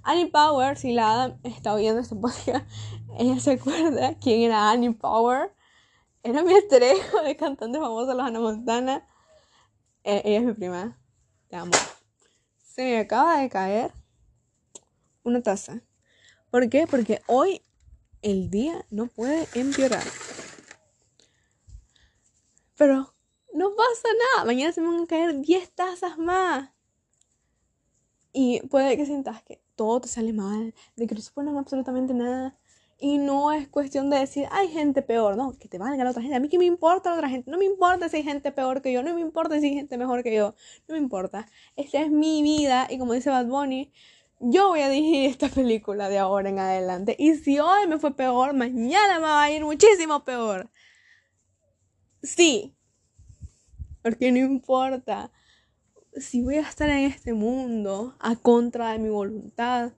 Annie 0.03 0.27
Power, 0.27 0.77
si 0.77 0.93
la 0.93 1.13
Adam 1.13 1.39
está 1.45 1.75
oyendo 1.75 2.01
este 2.01 2.17
podcast, 2.17 2.67
ella 3.19 3.39
se 3.39 3.53
acuerda 3.53 4.15
quién 4.15 4.43
era 4.43 4.71
Annie 4.71 4.91
Power. 4.91 5.55
Era 6.23 6.43
mi 6.43 6.53
estrella 6.53 7.23
de 7.25 7.37
cantante 7.37 7.79
famosa, 7.79 8.15
los 8.15 8.27
Hannah 8.27 8.41
Montana. 8.41 9.07
Eh, 10.05 10.23
ella 10.25 10.39
es 10.39 10.45
mi 10.45 10.53
prima. 10.53 10.99
Te 11.49 11.57
amo. 11.57 11.73
Se 12.63 12.83
me 12.83 12.99
acaba 12.99 13.41
de 13.41 13.49
caer 13.49 13.93
una 15.23 15.43
taza. 15.43 15.83
¿Por 16.51 16.69
qué? 16.69 16.87
Porque 16.87 17.21
hoy 17.27 17.63
el 18.23 18.51
día 18.51 18.87
no 18.91 19.07
puede 19.07 19.47
empeorar. 19.55 20.05
Pero 22.77 23.15
no 23.53 23.75
pasa 23.75 24.09
nada. 24.35 24.47
Mañana 24.47 24.73
se 24.73 24.81
me 24.81 24.89
van 24.89 25.05
a 25.05 25.07
caer 25.07 25.41
10 25.41 25.71
tazas 25.73 26.19
más. 26.19 26.71
Y 28.33 28.61
puede 28.69 28.97
que 28.97 29.07
sientas 29.07 29.43
que 29.43 29.61
todo 29.75 30.01
te 30.01 30.09
sale 30.09 30.33
mal, 30.33 30.75
de 30.97 31.07
que 31.07 31.15
no 31.15 31.21
se 31.21 31.33
ponen 31.33 31.57
absolutamente 31.57 32.15
nada. 32.15 32.57
Y 33.03 33.17
no 33.17 33.51
es 33.51 33.67
cuestión 33.67 34.11
de 34.11 34.19
decir, 34.19 34.47
hay 34.51 34.69
gente 34.69 35.01
peor, 35.01 35.37
no, 35.37 35.53
que 35.59 35.69
te 35.69 35.79
valga 35.79 36.05
la 36.05 36.11
otra 36.11 36.21
gente. 36.21 36.37
A 36.37 36.41
mí 36.41 36.51
que 36.51 36.59
me 36.59 36.67
importa 36.67 37.11
la 37.11 37.17
otra 37.17 37.31
gente. 37.31 37.51
No 37.51 37.57
me 37.57 37.65
importa 37.65 38.11
si 38.11 38.19
hay 38.19 38.23
gente 38.23 38.53
peor 38.53 38.83
que 38.83 38.93
yo, 38.93 39.03
no 39.03 39.15
me 39.15 39.23
importa 39.23 39.59
si 39.59 39.67
hay 39.69 39.75
gente 39.75 39.97
mejor 39.97 40.23
que 40.23 40.35
yo, 40.35 40.55
no 40.87 40.95
me 40.95 40.99
importa. 40.99 41.47
Esta 41.77 42.03
es 42.03 42.11
mi 42.11 42.43
vida 42.43 42.87
y 42.91 42.99
como 42.99 43.15
dice 43.15 43.31
Bad 43.31 43.47
Bunny, 43.47 43.91
yo 44.39 44.69
voy 44.69 44.81
a 44.81 44.91
dirigir 44.91 45.31
esta 45.31 45.49
película 45.49 46.09
de 46.11 46.19
ahora 46.19 46.51
en 46.51 46.59
adelante. 46.59 47.17
Y 47.19 47.37
si 47.37 47.59
hoy 47.59 47.87
me 47.89 47.99
fue 47.99 48.15
peor, 48.15 48.55
mañana 48.55 49.15
me 49.19 49.27
va 49.27 49.43
a 49.45 49.51
ir 49.51 49.65
muchísimo 49.65 50.25
peor. 50.25 50.71
Sí, 52.23 52.77
porque 54.03 54.31
no 54.31 54.39
importa 54.39 55.33
si 56.17 56.43
voy 56.43 56.57
a 56.57 56.63
estar 56.63 56.89
en 56.89 57.05
este 57.05 57.33
mundo 57.33 58.15
a 58.19 58.37
contra 58.37 58.93
de 58.93 58.99
mi 58.99 59.09
voluntad 59.09 59.93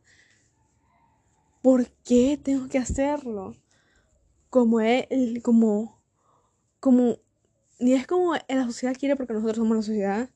¿Por 1.62 1.88
qué 2.04 2.38
tengo 2.42 2.68
que 2.68 2.78
hacerlo? 2.78 3.54
Como 4.50 4.80
él, 4.80 5.40
como, 5.42 6.02
como, 6.80 7.18
ni 7.78 7.94
es 7.94 8.06
como 8.06 8.34
la 8.34 8.64
sociedad 8.66 8.96
quiere 8.98 9.16
porque 9.16 9.32
nosotros 9.32 9.58
somos 9.58 9.76
la 9.76 9.82
sociedad 9.82 10.30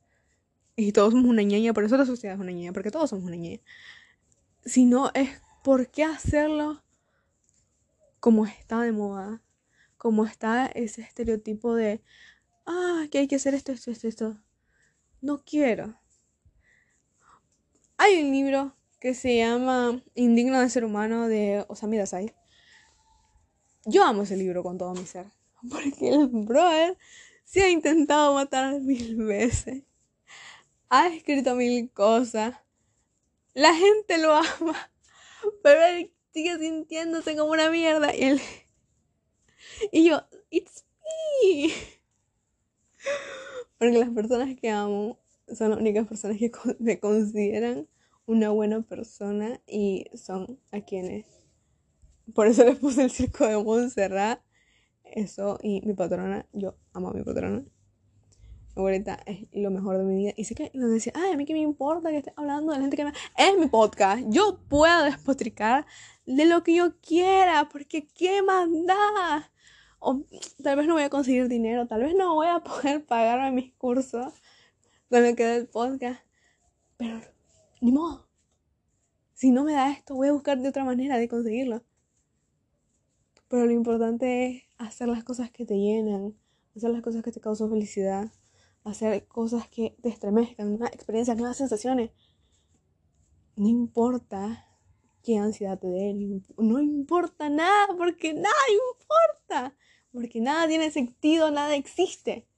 y 0.76 0.92
todos 0.92 1.12
somos 1.12 1.26
una 1.28 1.42
ñeña, 1.42 1.72
por 1.72 1.84
eso 1.84 1.96
la 1.96 2.06
sociedad 2.06 2.36
es 2.36 2.40
una 2.40 2.52
ñeña, 2.52 2.72
porque 2.72 2.90
todos 2.90 3.10
somos 3.10 3.24
una 3.24 3.36
ñeña. 3.36 3.60
Sino 4.64 5.10
es 5.14 5.30
por 5.64 5.90
qué 5.90 6.04
hacerlo 6.04 6.82
como 8.20 8.46
está 8.46 8.82
de 8.82 8.92
moda, 8.92 9.42
como 9.96 10.24
está 10.26 10.66
ese 10.66 11.02
estereotipo 11.02 11.74
de, 11.74 12.02
ah, 12.66 13.06
que 13.10 13.18
hay 13.18 13.28
que 13.28 13.36
hacer 13.36 13.54
esto, 13.54 13.72
esto, 13.72 13.90
esto, 13.90 14.06
esto. 14.08 14.38
No 15.20 15.42
quiero. 15.44 15.98
Hay 17.96 18.22
un 18.22 18.30
libro 18.30 18.75
que 18.98 19.14
se 19.14 19.36
llama 19.36 20.02
Indigno 20.14 20.60
de 20.60 20.70
ser 20.70 20.84
humano 20.84 21.28
de 21.28 21.64
Osami 21.68 21.98
Dazai. 21.98 22.34
Yo 23.84 24.04
amo 24.04 24.22
ese 24.22 24.36
libro 24.36 24.62
con 24.62 24.78
todo 24.78 24.94
mi 24.94 25.06
ser. 25.06 25.26
Porque 25.70 26.08
el 26.08 26.28
brother 26.28 26.96
se 27.44 27.62
ha 27.62 27.70
intentado 27.70 28.34
matar 28.34 28.80
mil 28.80 29.16
veces, 29.16 29.84
ha 30.88 31.06
escrito 31.08 31.54
mil 31.54 31.90
cosas, 31.92 32.56
la 33.54 33.74
gente 33.74 34.18
lo 34.18 34.34
ama, 34.34 34.90
pero 35.62 35.84
él 35.86 36.12
sigue 36.32 36.58
sintiéndose 36.58 37.36
como 37.36 37.52
una 37.52 37.70
mierda 37.70 38.14
y 38.14 38.22
él... 38.22 38.40
Y 39.92 40.08
yo, 40.08 40.22
it's 40.48 40.86
me. 41.04 41.70
Porque 43.78 43.98
las 43.98 44.08
personas 44.08 44.58
que 44.58 44.70
amo 44.70 45.18
son 45.54 45.70
las 45.70 45.78
únicas 45.78 46.06
personas 46.06 46.38
que 46.38 46.50
me 46.78 46.98
consideran 46.98 47.86
una 48.26 48.50
buena 48.50 48.82
persona 48.82 49.60
y 49.66 50.06
son 50.14 50.60
a 50.72 50.80
quienes. 50.80 51.26
Por 52.34 52.48
eso 52.48 52.64
les 52.64 52.76
puse 52.76 53.04
el 53.04 53.10
circo 53.10 53.46
de 53.46 53.62
Montserrat. 53.62 54.40
Eso 55.04 55.58
y 55.62 55.80
mi 55.82 55.94
patrona. 55.94 56.46
Yo 56.52 56.76
amo 56.92 57.10
a 57.10 57.14
mi 57.14 57.22
patrona. 57.22 57.60
Mi 57.60 58.80
abuelita 58.80 59.20
es 59.24 59.46
lo 59.52 59.70
mejor 59.70 59.98
de 59.98 60.04
mi 60.04 60.16
vida. 60.16 60.32
Y 60.36 60.44
sé 60.44 60.54
que 60.54 60.70
decía, 60.74 61.12
ay, 61.14 61.32
a 61.32 61.36
mí 61.36 61.46
que 61.46 61.54
me 61.54 61.60
importa 61.60 62.10
que 62.10 62.18
esté 62.18 62.32
hablando 62.36 62.72
de 62.72 62.78
la 62.78 62.82
gente 62.82 62.96
que 62.96 63.04
me. 63.04 63.12
Es 63.38 63.56
mi 63.56 63.68
podcast. 63.68 64.24
Yo 64.28 64.58
puedo 64.68 65.04
despotricar 65.04 65.86
de 66.26 66.44
lo 66.46 66.64
que 66.64 66.74
yo 66.74 67.00
quiera. 67.00 67.68
Porque 67.70 68.08
¿qué 68.08 68.42
más 68.42 68.68
da? 68.86 69.52
O 70.00 70.24
tal 70.62 70.76
vez 70.76 70.86
no 70.86 70.94
voy 70.94 71.04
a 71.04 71.10
conseguir 71.10 71.48
dinero. 71.48 71.86
Tal 71.86 72.02
vez 72.02 72.14
no 72.16 72.34
voy 72.34 72.48
a 72.48 72.58
poder 72.60 73.06
pagarme 73.06 73.52
mis 73.52 73.72
cursos. 73.74 74.34
Con 75.08 75.24
lo 75.24 75.36
que 75.36 75.56
el 75.56 75.68
podcast. 75.68 76.20
Pero 76.96 77.20
ni 77.86 77.92
modo. 77.92 78.26
Si 79.32 79.52
no 79.52 79.62
me 79.62 79.72
da 79.72 79.92
esto, 79.92 80.16
voy 80.16 80.26
a 80.26 80.32
buscar 80.32 80.58
de 80.58 80.68
otra 80.68 80.82
manera 80.82 81.18
de 81.18 81.28
conseguirlo. 81.28 81.84
Pero 83.46 83.64
lo 83.64 83.70
importante 83.70 84.46
es 84.46 84.64
hacer 84.76 85.06
las 85.06 85.22
cosas 85.22 85.52
que 85.52 85.64
te 85.64 85.76
llenan, 85.78 86.34
hacer 86.74 86.90
las 86.90 87.00
cosas 87.00 87.22
que 87.22 87.30
te 87.30 87.40
causan 87.40 87.70
felicidad, 87.70 88.32
hacer 88.82 89.28
cosas 89.28 89.68
que 89.68 89.96
te 90.02 90.08
estremezcan, 90.08 90.70
nuevas 90.70 90.92
experiencias, 90.92 91.36
nuevas 91.36 91.58
sensaciones. 91.58 92.10
No 93.54 93.68
importa 93.68 94.66
qué 95.22 95.38
ansiedad 95.38 95.78
te 95.78 95.86
dé, 95.86 96.12
no 96.58 96.80
importa 96.80 97.48
nada, 97.48 97.86
porque 97.96 98.34
nada 98.34 98.64
importa, 98.90 99.76
porque 100.12 100.40
nada 100.40 100.66
tiene 100.66 100.90
sentido, 100.90 101.52
nada 101.52 101.76
existe. 101.76 102.48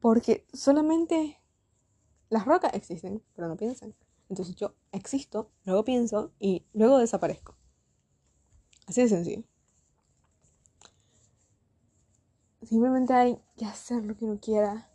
Porque 0.00 0.44
solamente 0.52 1.38
las 2.30 2.44
rocas 2.44 2.74
existen, 2.74 3.22
pero 3.34 3.48
no 3.48 3.56
piensan. 3.56 3.94
Entonces 4.28 4.56
yo 4.56 4.74
existo, 4.92 5.50
luego 5.64 5.84
pienso 5.84 6.32
y 6.38 6.64
luego 6.72 6.98
desaparezco. 6.98 7.54
Así 8.86 9.02
de 9.02 9.08
sencillo. 9.08 9.44
Simplemente 12.62 13.14
hay 13.14 13.40
que 13.56 13.64
hacer 13.64 14.04
lo 14.04 14.16
que 14.16 14.24
uno 14.24 14.38
quiera, 14.40 14.90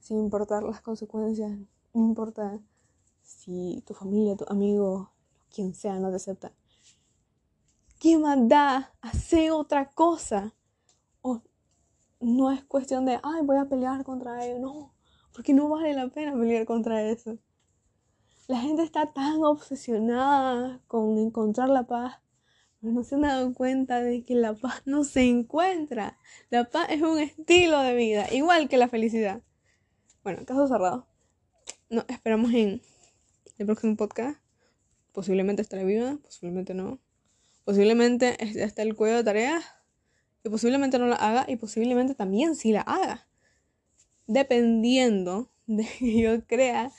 sin 0.00 0.18
importar 0.18 0.62
las 0.62 0.80
consecuencias. 0.80 1.50
No 1.92 2.06
importa 2.06 2.58
si 3.22 3.82
tu 3.86 3.94
familia, 3.94 4.36
tu 4.36 4.44
amigo, 4.48 5.10
quien 5.50 5.74
sea, 5.74 5.98
no 5.98 6.10
te 6.10 6.16
acepta. 6.16 6.52
¿Qué 7.98 8.16
más 8.18 8.38
da? 8.48 8.94
Hacer 9.00 9.50
otra 9.50 9.90
cosa. 9.90 10.54
O 11.22 11.42
no 12.20 12.50
es 12.52 12.64
cuestión 12.64 13.04
de, 13.04 13.18
ay, 13.22 13.42
voy 13.42 13.56
a 13.56 13.68
pelear 13.68 14.04
contra 14.04 14.44
ellos. 14.44 14.60
No, 14.60 14.92
porque 15.36 15.52
no 15.52 15.68
vale 15.68 15.92
la 15.92 16.08
pena 16.08 16.32
pelear 16.32 16.64
contra 16.64 17.02
eso. 17.02 17.38
La 18.48 18.58
gente 18.58 18.82
está 18.82 19.12
tan 19.12 19.44
obsesionada 19.44 20.80
con 20.86 21.18
encontrar 21.18 21.68
la 21.68 21.86
paz, 21.86 22.22
pero 22.80 22.94
no 22.94 23.04
se 23.04 23.16
han 23.16 23.20
dado 23.20 23.52
cuenta 23.52 24.00
de 24.00 24.24
que 24.24 24.34
la 24.34 24.54
paz 24.54 24.80
no 24.86 25.04
se 25.04 25.24
encuentra. 25.24 26.18
La 26.48 26.64
paz 26.64 26.88
es 26.88 27.02
un 27.02 27.18
estilo 27.18 27.82
de 27.82 27.94
vida, 27.94 28.32
igual 28.32 28.70
que 28.70 28.78
la 28.78 28.88
felicidad. 28.88 29.42
Bueno, 30.24 30.46
caso 30.46 30.66
cerrado. 30.68 31.06
No, 31.90 32.06
esperamos 32.08 32.54
en 32.54 32.80
el 33.58 33.66
próximo 33.66 33.94
podcast. 33.94 34.40
Posiblemente 35.12 35.60
estaré 35.60 35.84
viva, 35.84 36.16
posiblemente 36.22 36.72
no. 36.72 36.98
Posiblemente 37.64 38.42
esté 38.42 38.80
el 38.80 38.96
cuello 38.96 39.16
de 39.16 39.24
tareas, 39.24 39.64
y 40.44 40.48
posiblemente 40.48 40.98
no 40.98 41.06
la 41.08 41.16
haga, 41.16 41.44
y 41.46 41.56
posiblemente 41.56 42.14
también 42.14 42.56
sí 42.56 42.72
la 42.72 42.80
haga 42.80 43.26
dependiendo 44.26 45.50
de 45.66 45.86
que 45.98 46.20
yo 46.20 46.46
crea 46.46 46.92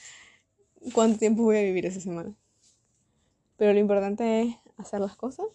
cuánto 0.93 1.19
tiempo 1.19 1.43
voy 1.43 1.57
a 1.57 1.61
vivir 1.61 1.85
esa 1.85 1.99
semana. 1.99 2.35
Pero 3.57 3.73
lo 3.73 3.79
importante 3.79 4.41
es 4.43 4.55
hacer 4.77 4.99
las 5.01 5.15
cosas, 5.15 5.47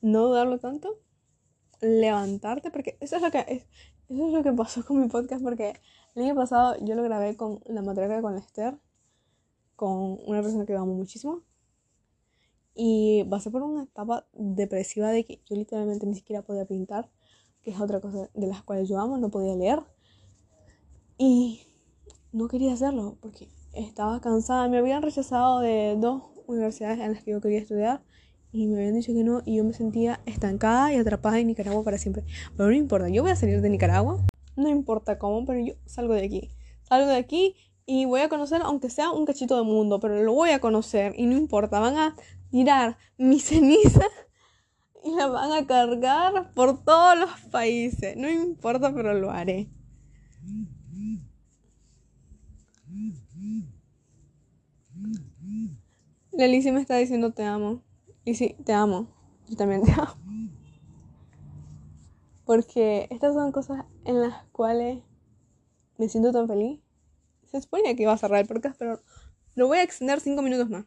no 0.00 0.28
dudarlo 0.28 0.58
tanto, 0.58 1.00
levantarte, 1.80 2.70
porque 2.70 2.98
eso 3.00 3.16
es 3.16 3.22
lo 3.22 3.30
que, 3.30 3.38
es, 3.38 3.66
eso 4.08 4.26
es 4.26 4.32
lo 4.32 4.42
que 4.42 4.52
pasó 4.52 4.84
con 4.84 5.00
mi 5.00 5.08
podcast, 5.08 5.42
porque 5.42 5.80
el 6.14 6.24
año 6.24 6.34
pasado 6.34 6.76
yo 6.82 6.94
lo 6.94 7.02
grabé 7.02 7.36
con 7.36 7.60
la 7.66 7.82
matriarca 7.82 8.20
con 8.20 8.36
Esther, 8.36 8.78
con 9.76 10.18
una 10.26 10.42
persona 10.42 10.66
que 10.66 10.74
amo 10.74 10.94
muchísimo. 10.94 11.42
Y 12.74 13.24
pasé 13.30 13.50
por 13.50 13.62
una 13.62 13.84
etapa 13.84 14.26
depresiva 14.32 15.10
de 15.10 15.24
que 15.24 15.40
yo 15.46 15.56
literalmente 15.56 16.06
ni 16.06 16.14
siquiera 16.14 16.42
podía 16.42 16.64
pintar, 16.64 17.10
que 17.62 17.70
es 17.70 17.80
otra 17.80 18.00
cosa 18.00 18.30
de 18.34 18.46
las 18.46 18.62
cuales 18.62 18.88
yo 18.88 18.98
amo, 18.98 19.18
no 19.18 19.30
podía 19.30 19.56
leer. 19.56 19.82
Y 21.18 21.62
no 22.32 22.46
quería 22.46 22.72
hacerlo 22.72 23.18
porque 23.20 23.48
estaba 23.74 24.20
cansada. 24.20 24.68
Me 24.68 24.78
habían 24.78 25.02
rechazado 25.02 25.60
de 25.60 25.96
dos 25.98 26.22
universidades 26.46 27.00
en 27.00 27.12
las 27.12 27.24
que 27.24 27.32
yo 27.32 27.40
quería 27.40 27.58
estudiar 27.58 28.02
y 28.52 28.66
me 28.66 28.76
habían 28.78 28.94
dicho 28.94 29.12
que 29.12 29.24
no 29.24 29.42
y 29.44 29.56
yo 29.56 29.64
me 29.64 29.74
sentía 29.74 30.20
estancada 30.24 30.92
y 30.92 30.96
atrapada 30.96 31.38
en 31.38 31.48
Nicaragua 31.48 31.84
para 31.84 31.98
siempre. 31.98 32.24
Pero 32.56 32.70
no 32.70 32.74
importa, 32.74 33.08
yo 33.08 33.22
voy 33.22 33.32
a 33.32 33.36
salir 33.36 33.60
de 33.60 33.68
Nicaragua, 33.68 34.24
no 34.56 34.68
importa 34.68 35.18
cómo, 35.18 35.44
pero 35.44 35.60
yo 35.60 35.74
salgo 35.86 36.14
de 36.14 36.24
aquí. 36.24 36.50
Salgo 36.82 37.08
de 37.08 37.16
aquí 37.16 37.54
y 37.84 38.04
voy 38.04 38.20
a 38.20 38.28
conocer, 38.28 38.62
aunque 38.62 38.90
sea 38.90 39.10
un 39.10 39.26
cachito 39.26 39.56
de 39.56 39.62
mundo, 39.62 40.00
pero 40.00 40.22
lo 40.22 40.32
voy 40.32 40.50
a 40.50 40.60
conocer 40.60 41.14
y 41.16 41.26
no 41.26 41.36
importa, 41.36 41.80
van 41.80 41.96
a 41.96 42.16
tirar 42.50 42.96
mi 43.18 43.40
ceniza 43.40 44.04
y 45.04 45.14
la 45.14 45.26
van 45.26 45.52
a 45.52 45.66
cargar 45.66 46.52
por 46.54 46.82
todos 46.84 47.18
los 47.18 47.30
países. 47.50 48.16
No 48.16 48.30
importa, 48.30 48.94
pero 48.94 49.14
lo 49.14 49.30
haré. 49.30 49.68
Lizzie 56.46 56.70
me 56.70 56.80
está 56.80 56.96
diciendo 56.96 57.32
te 57.32 57.42
amo. 57.42 57.82
Y 58.24 58.34
sí, 58.34 58.54
te 58.64 58.72
amo. 58.72 59.08
Yo 59.48 59.56
también 59.56 59.82
te 59.82 59.90
amo. 59.96 60.14
Porque 62.44 63.08
estas 63.10 63.34
son 63.34 63.50
cosas 63.50 63.84
en 64.04 64.20
las 64.20 64.44
cuales 64.52 65.00
me 65.98 66.08
siento 66.08 66.30
tan 66.32 66.46
feliz. 66.46 66.80
Se 67.50 67.60
supone 67.60 67.96
que 67.96 68.04
iba 68.04 68.12
a 68.12 68.18
cerrar 68.18 68.40
el 68.40 68.46
podcast, 68.46 68.78
pero 68.78 69.02
lo 69.54 69.66
voy 69.66 69.78
a 69.78 69.82
extender 69.82 70.20
cinco 70.20 70.42
minutos 70.42 70.70
más. 70.70 70.84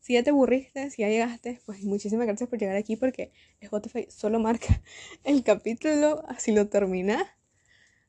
Si 0.00 0.14
ya 0.14 0.22
te 0.22 0.30
aburriste, 0.30 0.90
si 0.90 1.02
ya 1.02 1.08
llegaste, 1.08 1.60
pues 1.64 1.84
muchísimas 1.84 2.26
gracias 2.26 2.48
por 2.48 2.58
llegar 2.58 2.76
aquí 2.76 2.96
porque 2.96 3.30
Spotify 3.60 4.06
solo 4.10 4.40
marca 4.40 4.82
el 5.24 5.44
capítulo, 5.44 6.24
así 6.26 6.50
lo 6.52 6.68
termina. 6.68 7.36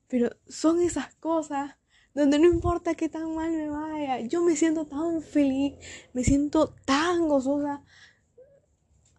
Pero 0.08 0.30
son 0.48 0.82
esas 0.82 1.14
cosas 1.16 1.76
donde 2.14 2.40
no 2.40 2.48
importa 2.48 2.96
qué 2.96 3.10
tan 3.10 3.36
mal 3.36 3.52
me 3.52 3.70
vaya, 3.70 4.20
yo 4.22 4.44
me 4.44 4.56
siento 4.56 4.86
tan 4.86 5.22
feliz, 5.22 5.74
me 6.14 6.24
siento 6.24 6.76
tan 6.86 7.28
gozosa. 7.28 7.84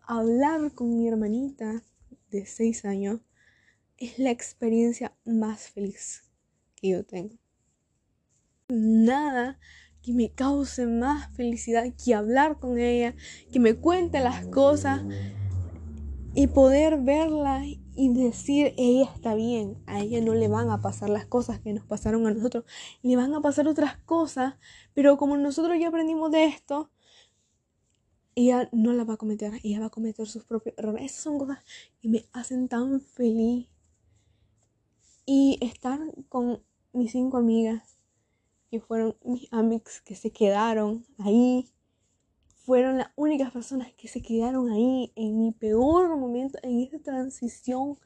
Hablar 0.07 0.73
con 0.75 0.97
mi 0.97 1.09
hermanita 1.09 1.83
de 2.31 2.47
6 2.47 2.85
años 2.85 3.21
es 3.97 4.19
la 4.19 4.31
experiencia 4.31 5.17
más 5.25 5.71
feliz 5.71 6.23
que 6.77 6.91
yo 6.91 7.05
tengo. 7.05 7.37
Nada 8.69 9.59
que 10.03 10.13
me 10.13 10.31
cause 10.31 10.87
más 10.87 11.35
felicidad 11.35 11.85
que 12.03 12.15
hablar 12.15 12.59
con 12.59 12.79
ella, 12.79 13.15
que 13.51 13.59
me 13.59 13.75
cuente 13.75 14.21
las 14.21 14.47
cosas 14.49 15.01
y 16.35 16.47
poder 16.49 16.99
verla 17.01 17.65
y 17.97 18.13
decir, 18.13 18.75
ella 18.77 19.11
está 19.15 19.35
bien, 19.35 19.83
a 19.87 20.01
ella 20.01 20.21
no 20.21 20.35
le 20.35 20.49
van 20.49 20.71
a 20.71 20.81
pasar 20.81 21.11
las 21.11 21.27
cosas 21.27 21.61
que 21.61 21.73
nos 21.73 21.85
pasaron 21.85 22.27
a 22.27 22.33
nosotros, 22.33 22.65
le 23.03 23.17
van 23.17 23.35
a 23.35 23.41
pasar 23.41 23.69
otras 23.69 23.97
cosas, 23.99 24.55
pero 24.95 25.17
como 25.17 25.37
nosotros 25.37 25.79
ya 25.79 25.89
aprendimos 25.89 26.31
de 26.31 26.45
esto, 26.45 26.91
ella 28.35 28.69
no 28.73 28.93
la 28.93 29.05
va 29.05 29.15
a 29.15 29.17
cometer, 29.17 29.61
ella 29.63 29.81
va 29.81 29.87
a 29.87 29.91
cometer 29.91 30.27
sus 30.27 30.45
propios 30.45 30.75
errores. 30.77 31.05
Esas 31.05 31.23
son 31.23 31.39
cosas 31.39 31.59
que 32.01 32.09
me 32.09 32.25
hacen 32.33 32.69
tan 32.69 33.01
feliz. 33.01 33.69
Y 35.27 35.59
estar 35.61 36.01
con 36.29 36.63
mis 36.93 37.13
cinco 37.13 37.39
amigas, 37.39 37.99
que 38.71 38.81
fueron 38.81 39.17
mis 39.25 39.51
amigas 39.53 40.01
que 40.03 40.17
se 40.17 40.33
quedaron 40.33 41.07
ahí, 41.19 41.71
fueron 42.65 42.97
las 42.97 43.11
únicas 43.15 43.53
personas 43.53 43.93
que 43.93 44.09
se 44.09 44.23
quedaron 44.23 44.71
ahí 44.71 45.13
en 45.17 45.39
mi 45.39 45.53
peor 45.53 46.17
momento, 46.17 46.59
en 46.63 46.81
esa 46.81 46.99
transición 46.99 47.99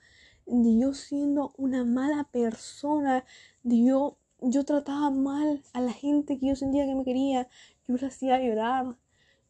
de 0.47 0.79
yo 0.81 0.95
siendo 0.95 1.53
una 1.57 1.85
mala 1.85 2.25
persona, 2.25 3.25
de 3.63 3.85
yo, 3.85 4.19
yo 4.41 4.65
trataba 4.65 5.11
mal 5.11 5.63
a 5.73 5.81
la 5.81 5.93
gente 5.93 6.39
que 6.39 6.49
yo 6.49 6.57
sentía 6.57 6.87
que 6.87 6.97
me 6.97 7.05
quería, 7.05 7.47
yo 7.87 7.97
la 8.01 8.09
hacía 8.09 8.41
llorar, 8.41 8.97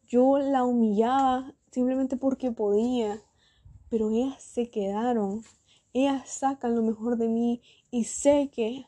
yo 0.07 0.37
la 0.37 0.63
humillaba 0.63 1.55
simplemente 1.71 2.15
porque 2.15 2.51
podía, 2.51 3.19
pero 3.89 4.11
ellas 4.11 4.43
se 4.43 4.69
quedaron. 4.69 5.41
Ellas 5.91 6.29
sacan 6.29 6.75
lo 6.75 6.83
mejor 6.83 7.17
de 7.17 7.29
mí 7.29 7.63
y 7.89 8.03
sé 8.03 8.51
que 8.53 8.85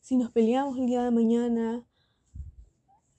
si 0.00 0.16
nos 0.16 0.30
peleamos 0.30 0.78
el 0.78 0.86
día 0.86 1.02
de 1.02 1.10
mañana, 1.10 1.84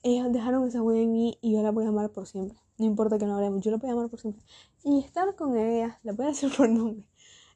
ellas 0.04 0.32
dejaron 0.32 0.68
esa 0.68 0.82
huella 0.82 1.02
en 1.02 1.12
mí 1.12 1.38
y 1.42 1.54
yo 1.54 1.62
la 1.62 1.72
voy 1.72 1.86
a 1.86 1.90
amar 1.90 2.12
por 2.12 2.28
siempre. 2.28 2.58
No 2.78 2.86
importa 2.86 3.18
que 3.18 3.26
no 3.26 3.36
hablemos, 3.36 3.62
yo 3.62 3.72
la 3.72 3.78
voy 3.78 3.90
a 3.90 3.94
amar 3.94 4.10
por 4.10 4.20
siempre. 4.20 4.44
Y 4.84 5.00
estar 5.00 5.36
con 5.36 5.58
ellas, 5.58 5.98
la 6.04 6.14
voy 6.14 6.26
a 6.26 6.30
decir 6.30 6.52
por 6.56 6.70
nombre. 6.70 7.06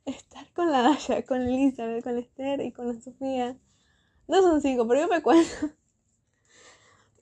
Estar 0.05 0.51
con 0.53 0.71
la 0.71 0.81
Dasha, 0.81 1.23
con 1.23 1.41
Elizabeth, 1.41 2.03
con 2.03 2.17
Esther 2.17 2.61
y 2.61 2.71
con 2.73 2.87
la 2.87 2.99
Sofía. 2.99 3.57
No 4.27 4.41
son 4.41 4.61
cinco, 4.61 4.87
pero 4.87 5.01
yo 5.01 5.07
me 5.07 5.21
cuento. 5.21 5.49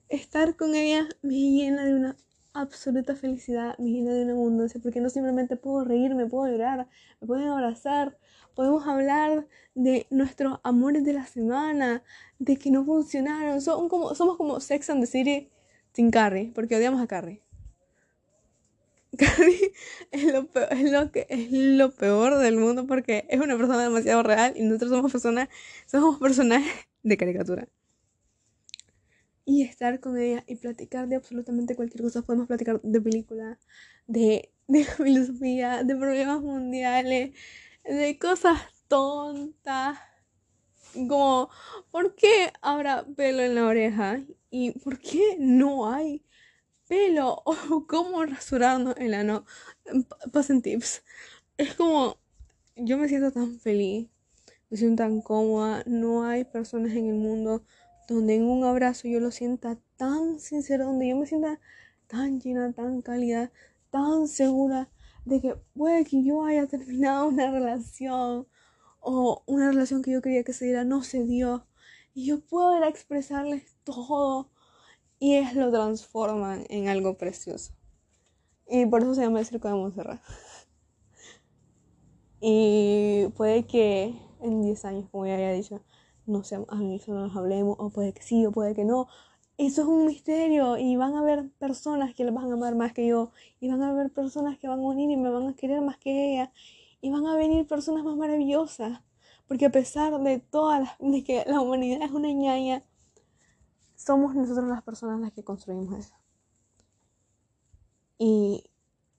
Estar 0.10 0.56
con 0.56 0.76
ellas 0.76 1.08
me 1.22 1.36
llena 1.36 1.86
de 1.86 1.94
una 1.94 2.18
absoluta 2.54 3.16
felicidad, 3.16 3.78
me 3.78 3.92
llena 3.92 4.14
de 4.14 4.24
una 4.24 4.34
abundancia, 4.34 4.82
porque 4.82 5.00
no 5.00 5.10
simplemente 5.10 5.56
puedo 5.56 5.86
reír, 5.86 6.16
me 6.16 6.26
puedo 6.26 6.52
llorar, 6.52 6.88
me 7.22 7.28
pueden 7.28 7.48
abrazar, 7.48 8.18
podemos 8.56 8.88
hablar 8.88 9.48
de 9.76 10.08
nuestros 10.10 10.60
amores 10.64 11.04
de 11.04 11.14
la 11.14 11.26
semana, 11.26 12.04
de 12.40 12.58
que 12.58 12.72
no 12.72 12.86
funcionaron, 12.86 13.62
Son 13.62 13.90
como, 13.90 14.16
somos 14.16 14.38
como 14.38 14.60
Sex 14.60 14.90
and 14.90 15.02
the 15.02 15.08
City 15.08 15.50
sin 15.94 16.12
Carrie, 16.12 16.52
porque 16.54 16.76
odiamos 16.76 17.02
a 17.02 17.08
Carrie. 17.08 17.42
Carrie 19.18 19.74
es 20.12 20.24
lo, 20.32 20.48
peor, 20.48 20.68
es, 20.72 20.92
lo 20.92 21.12
que, 21.12 21.28
es 21.30 21.52
lo 21.52 21.92
peor 21.92 22.38
del 22.38 22.58
mundo 22.58 22.88
porque 22.88 23.26
es 23.30 23.42
una 23.42 23.58
persona 23.58 23.84
demasiado 23.84 24.24
real 24.24 24.54
y 24.56 24.64
nosotros 24.64 24.92
somos 24.92 25.12
personas, 25.12 25.50
somos 25.86 26.18
personajes 26.20 26.88
de 27.04 27.18
caricatura 27.18 27.68
y 29.46 29.64
estar 29.64 30.00
con 30.00 30.18
ella 30.18 30.44
y 30.48 30.56
platicar 30.56 31.08
de 31.08 31.16
absolutamente 31.16 31.76
cualquier 31.76 32.04
cosa. 32.04 32.22
Podemos 32.22 32.48
platicar 32.48 32.82
de 32.82 33.02
película, 33.02 33.60
de, 34.08 34.50
de 34.68 34.84
filosofía, 34.84 35.84
de 35.84 35.96
problemas 35.96 36.42
mundiales, 36.42 37.32
de 37.84 38.18
cosas 38.20 38.60
tontas. 38.88 39.98
Como, 40.94 41.50
¿por 41.90 42.16
qué 42.16 42.52
habrá 42.62 43.06
pelo 43.06 43.42
en 43.42 43.56
la 43.56 43.66
oreja? 43.66 44.20
¿Y 44.50 44.72
por 44.80 45.00
qué 45.00 45.38
no 45.40 45.92
hay 45.92 46.26
pelo? 46.88 47.42
¿O 47.46 47.86
cómo 47.88 48.26
rasurarnos 48.26 48.96
el 48.98 49.14
ano? 49.14 49.46
Pasen 50.34 50.62
tips. 50.62 51.04
Es 51.58 51.76
como, 51.76 52.18
yo 52.76 52.98
me 52.98 53.08
siento 53.08 53.32
tan 53.32 53.60
feliz, 53.60 54.10
me 54.70 54.78
siento 54.78 55.04
tan 55.04 55.22
cómoda. 55.22 55.84
No 55.86 56.26
hay 56.26 56.44
personas 56.44 56.92
en 56.92 57.08
el 57.08 57.16
mundo 57.16 57.64
donde 58.08 58.36
en 58.36 58.44
un 58.44 58.66
abrazo 58.66 59.08
yo 59.08 59.22
lo 59.22 59.32
sienta 59.32 59.78
tan 59.96 60.40
sincero, 60.40 60.86
donde 60.86 61.08
yo 61.08 61.16
me 61.16 61.26
sienta 61.26 61.62
tan 62.08 62.42
llena, 62.42 62.74
tan 62.74 63.02
cálida, 63.02 63.52
tan 63.90 64.28
segura 64.28 64.90
de 65.26 65.42
que 65.42 65.56
puede 65.76 66.06
que 66.06 66.24
yo 66.24 66.46
haya 66.46 66.68
terminado 66.68 67.28
una 67.28 67.52
relación 67.52 68.48
o 69.00 69.44
una 69.46 69.72
relación 69.72 70.02
que 70.02 70.12
yo 70.12 70.22
quería 70.22 70.44
que 70.44 70.54
se 70.54 70.66
diera 70.66 70.84
no 70.84 71.04
se 71.04 71.24
dio 71.24 71.66
y 72.14 72.26
yo 72.26 72.42
puedo 72.42 72.78
ir 72.78 72.84
a 72.84 72.90
expresarles 72.90 73.76
todo 73.84 74.50
y 75.20 75.38
ellos 75.38 75.54
lo 75.54 75.72
transforman 75.72 76.66
en 76.70 76.88
algo 76.88 77.18
precioso. 77.18 77.74
Y 78.68 78.86
por 78.86 79.02
eso 79.02 79.14
se 79.14 79.22
llama 79.22 79.40
el 79.40 79.46
circo 79.46 79.68
de 79.68 79.76
Montserrat. 79.76 80.22
y 82.42 83.28
puede 83.36 83.66
que 83.66 84.16
en 84.42 84.62
10 84.64 84.86
años, 84.86 85.10
como 85.12 85.28
ya 85.28 85.36
había 85.36 85.52
dicho, 85.52 85.82
no 86.26 86.44
seamos 86.44 86.70
amigos, 86.70 87.08
no 87.08 87.28
nos 87.28 87.36
hablemos, 87.36 87.76
o 87.80 87.90
puede 87.90 88.14
que 88.14 88.24
sí, 88.24 88.46
o 88.46 88.52
puede 88.52 88.74
que 88.74 88.86
no. 88.86 89.08
Eso 89.58 89.82
es 89.84 89.88
un 89.88 90.06
misterio 90.06 90.78
y 90.78 90.96
van 90.96 91.16
a 91.16 91.20
haber 91.20 91.50
personas 91.52 92.16
que 92.16 92.24
les 92.24 92.34
van 92.34 92.50
a 92.50 92.54
amar 92.54 92.76
más 92.76 92.94
que 92.94 93.06
yo, 93.08 93.32
y 93.60 93.70
van 93.70 93.84
a 93.84 93.90
haber 93.90 94.12
personas 94.12 94.58
que 94.58 94.68
van 94.68 94.80
a 94.80 94.84
unir 94.84 95.12
y 95.12 95.18
me 95.18 95.30
van 95.30 95.48
a 95.48 95.56
querer 95.56 95.82
más 95.82 95.98
que 95.98 96.34
ella, 96.34 96.52
y 97.02 97.12
van 97.12 97.26
a 97.28 97.36
venir 97.36 97.68
personas 97.68 98.04
más 98.04 98.16
maravillosas, 98.16 99.02
porque 99.48 99.66
a 99.66 99.72
pesar 99.72 100.20
de 100.20 100.40
todas 100.40 100.90
de 101.00 101.24
que 101.24 101.44
la 101.46 101.62
humanidad 101.62 102.02
es 102.02 102.12
una 102.12 102.32
ñaña, 102.32 102.84
somos 103.96 104.34
nosotros 104.34 104.68
las 104.68 104.82
personas 104.82 105.20
las 105.20 105.32
que 105.32 105.44
construimos 105.44 105.98
eso. 106.00 106.16
Y 108.18 108.64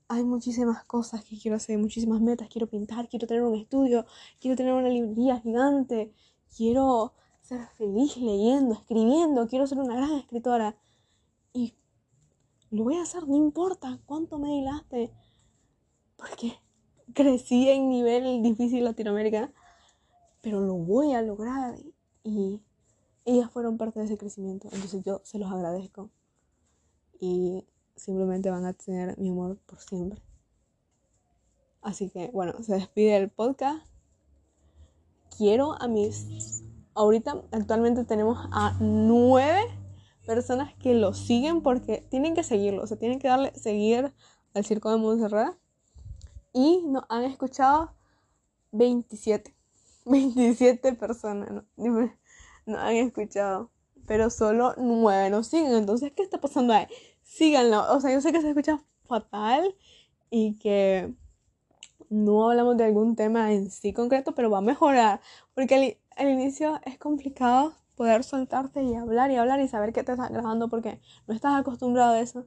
hay 0.09 0.25
muchísimas 0.25 0.85
cosas 0.85 1.25
que 1.25 1.39
quiero 1.39 1.57
hacer, 1.57 1.79
muchísimas 1.79 2.21
metas, 2.21 2.49
quiero 2.49 2.67
pintar, 2.69 3.09
quiero 3.09 3.27
tener 3.27 3.43
un 3.43 3.55
estudio, 3.55 4.07
quiero 4.41 4.57
tener 4.57 4.73
una 4.73 4.89
librería 4.89 5.41
gigante, 5.41 6.13
quiero 6.57 7.15
feliz 7.77 8.17
leyendo, 8.17 8.75
escribiendo, 8.75 9.47
quiero 9.49 9.67
ser 9.67 9.79
una 9.79 9.97
gran 9.97 10.13
escritora. 10.13 10.77
Y 11.53 11.75
lo 12.71 12.85
voy 12.85 12.97
a 12.97 13.03
hacer, 13.03 13.27
no 13.27 13.37
importa 13.37 14.01
cuánto 14.07 14.39
me 14.39 14.49
dilaste, 14.49 15.13
porque 16.17 16.55
crecí 17.15 17.69
en 17.69 17.89
nivel 17.89 18.43
difícil 18.43 18.85
Latinoamérica, 18.85 19.53
pero 20.41 20.61
lo 20.61 20.75
voy 20.75 21.15
a 21.15 21.23
lograr. 21.23 21.77
Y 22.25 22.61
ellas 23.25 23.51
fueron 23.51 23.77
parte 23.77 24.01
de 24.01 24.07
ese 24.07 24.19
crecimiento, 24.19 24.69
entonces 24.73 25.03
yo 25.05 25.21
se 25.25 25.39
los 25.39 25.51
agradezco. 25.51 26.11
Y 27.21 27.67
simplemente 27.95 28.51
van 28.51 28.65
a 28.65 28.73
tener 28.73 29.17
mi 29.19 29.31
amor 29.31 29.59
por 29.67 29.79
siempre. 29.79 30.21
Así 31.83 32.11
que 32.11 32.31
bueno, 32.33 32.63
se 32.63 32.75
despide 32.75 33.17
el 33.17 33.31
podcast 33.31 33.93
quiero 35.37 35.81
a 35.81 35.89
mis... 35.89 36.63
Ahorita 36.95 37.43
actualmente 37.53 38.05
tenemos 38.05 38.39
a 38.53 38.77
nueve 38.81 39.61
personas 40.27 40.75
que 40.75 40.95
lo 40.95 41.15
siguen 41.15 41.63
porque 41.63 42.07
tienen 42.11 42.35
que 42.35 42.43
seguirlo, 42.43 42.83
o 42.83 42.87
sea, 42.87 42.99
tienen 42.99 43.19
que 43.19 43.29
darle 43.29 43.53
seguir 43.55 44.13
al 44.55 44.65
Circo 44.65 44.91
de 44.91 44.99
Montserrat. 44.99 45.57
Y 46.53 46.83
nos 46.87 47.05
han 47.09 47.25
escuchado 47.25 47.95
27. 48.73 49.55
27 50.05 50.93
personas, 51.01 51.51
¿no? 51.51 51.65
Nos 52.67 52.79
han 52.79 52.97
escuchado. 52.97 53.71
Pero 54.07 54.31
solo 54.31 54.75
nueve 54.77 55.31
nos 55.31 55.47
siguen. 55.47 55.73
Entonces, 55.75 56.13
¿qué 56.15 56.23
está 56.23 56.41
pasando 56.41 56.75
ahí? 56.75 56.87
Síganlo. 57.23 57.91
O 57.95 58.01
sea, 58.01 58.13
yo 58.13 58.21
sé 58.21 58.33
que 58.33 58.43
se 58.43 58.49
escucha 58.49 58.83
fatal 59.07 59.75
y 60.29 60.59
que 60.59 61.15
no 62.11 62.51
hablamos 62.51 62.77
de 62.77 62.85
algún 62.85 63.17
tema 63.17 63.53
en 63.53 63.71
sí 63.71 63.93
concreto, 63.93 64.35
pero 64.35 64.51
va 64.51 64.59
a 64.59 64.63
mejorar, 64.63 65.21
porque 65.55 66.02
al, 66.17 66.29
inicio 66.29 66.81
es 66.85 66.99
complicado 66.99 67.75
poder 67.97 68.25
soltarte 68.25 68.83
y 68.83 68.95
hablar 68.95 69.31
y 69.31 69.37
hablar 69.37 69.61
y 69.61 69.69
saber 69.69 69.93
que 69.93 70.03
te 70.03 70.13
estás 70.13 70.31
grabando 70.31 70.69
porque 70.69 71.01
no 71.27 71.35
estás 71.35 71.61
acostumbrado 71.61 72.15
a 72.15 72.21
eso. 72.21 72.47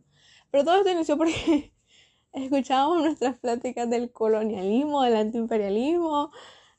Pero 0.51 0.63
todo 0.63 0.77
esto 0.77 0.91
inició 0.91 1.17
porque 1.17 1.73
escuchábamos 2.33 3.03
nuestras 3.03 3.37
pláticas 3.39 3.89
del 3.89 4.11
colonialismo, 4.11 5.03
del 5.03 5.15
antiimperialismo, 5.15 6.31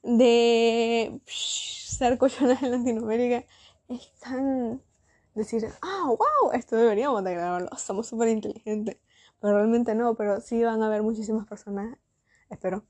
de 0.02 1.20
ser 1.26 2.18
cochonas 2.18 2.62
en 2.62 2.72
Latinoamérica. 2.72 3.44
Es 3.88 4.12
tan 4.20 4.82
decir, 5.34 5.66
ah, 5.82 6.04
wow, 6.06 6.52
esto 6.52 6.76
deberíamos 6.76 7.22
de 7.24 7.34
grabarlo, 7.34 7.70
somos 7.76 8.06
súper 8.08 8.28
inteligentes. 8.28 8.96
Pero 9.40 9.54
realmente 9.54 9.94
no, 9.94 10.14
pero 10.14 10.40
sí 10.40 10.62
van 10.62 10.82
a 10.82 10.86
haber 10.86 11.02
muchísimas 11.02 11.46
personas 11.46 11.98
espero. 12.50 12.84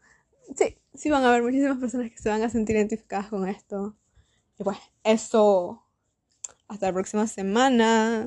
Sí, 0.55 0.77
sí 0.95 1.11
van 1.11 1.25
a 1.25 1.29
haber 1.29 1.43
muchísimas 1.43 1.79
personas 1.79 2.11
que 2.11 2.19
se 2.19 2.29
van 2.29 2.43
a 2.43 2.51
sentir 2.51 2.77
identificadas 2.77 3.29
con 3.29 3.49
esto. 3.49 3.97
Y 4.59 4.65
pues 4.65 4.79
eso. 5.05 5.83
Hasta 6.69 6.87
la 6.87 6.93
próxima 6.93 7.27
semana. 7.27 8.25